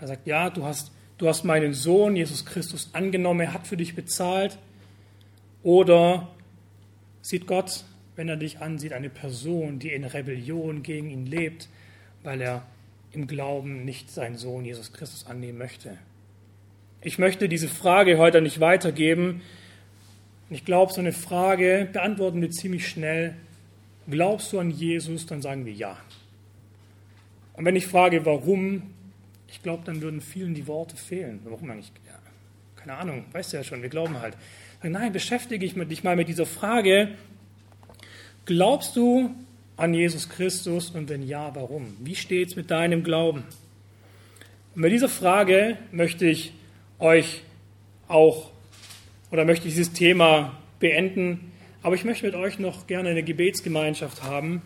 Er 0.00 0.08
sagt, 0.08 0.26
ja, 0.26 0.50
du 0.50 0.64
hast, 0.64 0.92
du 1.18 1.28
hast 1.28 1.44
meinen 1.44 1.74
Sohn, 1.74 2.16
Jesus 2.16 2.46
Christus, 2.46 2.90
angenommen, 2.92 3.40
er 3.40 3.52
hat 3.52 3.66
für 3.66 3.76
dich 3.76 3.94
bezahlt. 3.94 4.58
Oder 5.62 6.28
sieht 7.22 7.46
Gott, 7.46 7.84
wenn 8.16 8.28
er 8.28 8.36
dich 8.36 8.60
ansieht, 8.60 8.92
eine 8.92 9.10
Person, 9.10 9.78
die 9.78 9.92
in 9.92 10.04
Rebellion 10.04 10.82
gegen 10.82 11.10
ihn 11.10 11.26
lebt, 11.26 11.68
weil 12.22 12.40
er 12.40 12.66
im 13.12 13.26
Glauben 13.26 13.84
nicht 13.84 14.10
seinen 14.10 14.36
Sohn 14.36 14.64
Jesus 14.64 14.92
Christus 14.92 15.26
annehmen 15.26 15.58
möchte. 15.58 15.98
Ich 17.02 17.18
möchte 17.18 17.48
diese 17.48 17.68
Frage 17.68 18.18
heute 18.18 18.40
nicht 18.40 18.60
weitergeben. 18.60 19.42
Ich 20.52 20.64
glaube, 20.64 20.92
so 20.92 21.00
eine 21.00 21.12
Frage 21.12 21.88
beantworten 21.92 22.40
wir 22.40 22.50
ziemlich 22.50 22.88
schnell. 22.88 23.36
Glaubst 24.10 24.52
du 24.52 24.58
an 24.58 24.70
Jesus? 24.70 25.24
Dann 25.26 25.40
sagen 25.40 25.64
wir 25.64 25.72
ja. 25.72 25.96
Und 27.54 27.64
wenn 27.64 27.76
ich 27.76 27.86
frage, 27.86 28.26
warum, 28.26 28.82
ich 29.46 29.62
glaube, 29.62 29.84
dann 29.84 30.02
würden 30.02 30.20
vielen 30.20 30.54
die 30.54 30.66
Worte 30.66 30.96
fehlen. 30.96 31.40
Warum 31.44 31.70
eigentlich? 31.70 31.92
Ja, 32.04 32.18
keine 32.74 32.94
Ahnung, 32.94 33.26
weißt 33.30 33.52
du 33.52 33.58
ja 33.58 33.64
schon, 33.64 33.80
wir 33.82 33.88
glauben 33.88 34.20
halt. 34.20 34.36
Nein, 34.82 35.12
beschäftige 35.12 35.64
ich 35.64 35.74
dich 35.74 36.02
mal 36.02 36.16
mit 36.16 36.28
dieser 36.28 36.46
Frage. 36.46 37.10
Glaubst 38.44 38.96
du 38.96 39.30
an 39.76 39.94
Jesus 39.94 40.28
Christus 40.28 40.90
und 40.90 41.08
wenn 41.08 41.22
ja, 41.22 41.54
warum? 41.54 41.96
Wie 42.00 42.16
steht 42.16 42.48
es 42.48 42.56
mit 42.56 42.70
deinem 42.70 43.04
Glauben? 43.04 43.44
Und 44.74 44.82
bei 44.82 44.88
dieser 44.88 45.08
Frage 45.08 45.78
möchte 45.92 46.26
ich 46.26 46.54
euch 46.98 47.42
auch 48.08 48.49
oder 49.30 49.44
möchte 49.44 49.68
ich 49.68 49.74
dieses 49.74 49.92
Thema 49.92 50.58
beenden, 50.78 51.52
aber 51.82 51.94
ich 51.94 52.04
möchte 52.04 52.26
mit 52.26 52.34
euch 52.34 52.58
noch 52.58 52.86
gerne 52.86 53.10
eine 53.10 53.22
Gebetsgemeinschaft 53.22 54.22
haben 54.22 54.62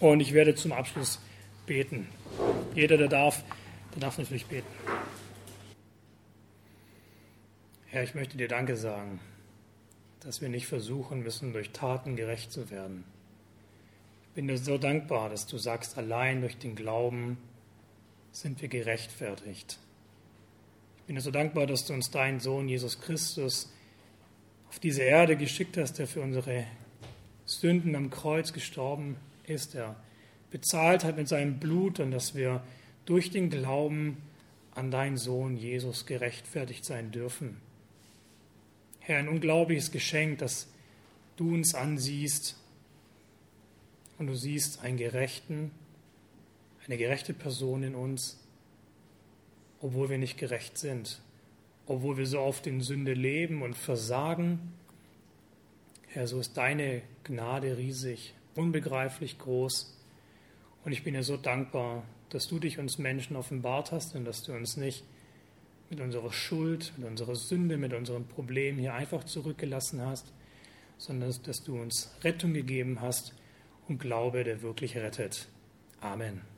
und 0.00 0.20
ich 0.20 0.32
werde 0.32 0.54
zum 0.54 0.72
Abschluss 0.72 1.20
beten. 1.66 2.08
Jeder, 2.74 2.96
der 2.96 3.08
darf, 3.08 3.42
der 3.94 4.00
darf 4.00 4.18
natürlich 4.18 4.46
beten. 4.46 4.66
Herr, 7.86 8.02
ich 8.02 8.14
möchte 8.14 8.36
dir 8.36 8.48
Danke 8.48 8.76
sagen, 8.76 9.20
dass 10.20 10.40
wir 10.40 10.48
nicht 10.48 10.66
versuchen 10.66 11.22
müssen, 11.22 11.52
durch 11.52 11.70
Taten 11.70 12.16
gerecht 12.16 12.50
zu 12.50 12.70
werden. 12.70 13.04
Ich 14.22 14.34
bin 14.34 14.48
dir 14.48 14.56
so 14.56 14.78
dankbar, 14.78 15.28
dass 15.28 15.46
du 15.46 15.58
sagst, 15.58 15.98
allein 15.98 16.40
durch 16.40 16.56
den 16.56 16.74
Glauben 16.74 17.36
sind 18.30 18.62
wir 18.62 18.68
gerechtfertigt. 18.68 19.78
Ich 21.02 21.06
bin 21.08 21.16
dir 21.16 21.22
so 21.22 21.32
dankbar, 21.32 21.66
dass 21.66 21.84
du 21.84 21.94
uns 21.94 22.12
deinen 22.12 22.38
Sohn 22.38 22.68
Jesus 22.68 23.00
Christus 23.00 23.68
auf 24.68 24.78
diese 24.78 25.02
Erde 25.02 25.36
geschickt 25.36 25.76
hast, 25.76 25.94
der 25.94 26.06
für 26.06 26.20
unsere 26.20 26.64
Sünden 27.44 27.96
am 27.96 28.08
Kreuz 28.08 28.52
gestorben 28.52 29.16
ist, 29.44 29.74
der 29.74 29.96
bezahlt 30.52 31.02
hat 31.02 31.16
mit 31.16 31.26
seinem 31.26 31.58
Blut 31.58 31.98
und 31.98 32.12
dass 32.12 32.36
wir 32.36 32.62
durch 33.04 33.30
den 33.32 33.50
Glauben 33.50 34.18
an 34.76 34.92
deinen 34.92 35.16
Sohn 35.16 35.56
Jesus 35.56 36.06
gerechtfertigt 36.06 36.84
sein 36.84 37.10
dürfen. 37.10 37.60
Herr, 39.00 39.18
ein 39.18 39.28
unglaubliches 39.28 39.90
Geschenk, 39.90 40.38
dass 40.38 40.68
du 41.34 41.52
uns 41.52 41.74
ansiehst 41.74 42.56
und 44.18 44.28
du 44.28 44.36
siehst 44.36 44.84
einen 44.84 44.98
Gerechten, 44.98 45.72
eine 46.86 46.96
gerechte 46.96 47.34
Person 47.34 47.82
in 47.82 47.96
uns, 47.96 48.38
obwohl 49.82 50.08
wir 50.08 50.18
nicht 50.18 50.38
gerecht 50.38 50.78
sind, 50.78 51.20
obwohl 51.86 52.16
wir 52.16 52.26
so 52.26 52.40
oft 52.40 52.66
in 52.66 52.80
Sünde 52.80 53.12
leben 53.12 53.62
und 53.62 53.76
versagen. 53.76 54.72
Herr, 56.08 56.26
so 56.26 56.40
ist 56.40 56.56
deine 56.56 57.02
Gnade 57.24 57.76
riesig, 57.76 58.34
unbegreiflich 58.54 59.38
groß. 59.38 59.98
Und 60.84 60.92
ich 60.92 61.02
bin 61.02 61.14
dir 61.14 61.24
so 61.24 61.36
dankbar, 61.36 62.04
dass 62.30 62.48
du 62.48 62.58
dich 62.58 62.78
uns 62.78 62.98
Menschen 62.98 63.36
offenbart 63.36 63.92
hast 63.92 64.14
und 64.14 64.24
dass 64.24 64.42
du 64.42 64.52
uns 64.52 64.76
nicht 64.76 65.04
mit 65.90 66.00
unserer 66.00 66.32
Schuld, 66.32 66.92
mit 66.96 67.06
unserer 67.06 67.36
Sünde, 67.36 67.76
mit 67.76 67.92
unserem 67.92 68.26
Problem 68.26 68.78
hier 68.78 68.94
einfach 68.94 69.24
zurückgelassen 69.24 70.00
hast, 70.00 70.32
sondern 70.96 71.34
dass 71.44 71.62
du 71.62 71.78
uns 71.78 72.14
Rettung 72.22 72.54
gegeben 72.54 73.00
hast 73.00 73.34
und 73.88 73.98
Glaube, 73.98 74.44
der 74.44 74.62
wirklich 74.62 74.96
rettet. 74.96 75.48
Amen. 76.00 76.51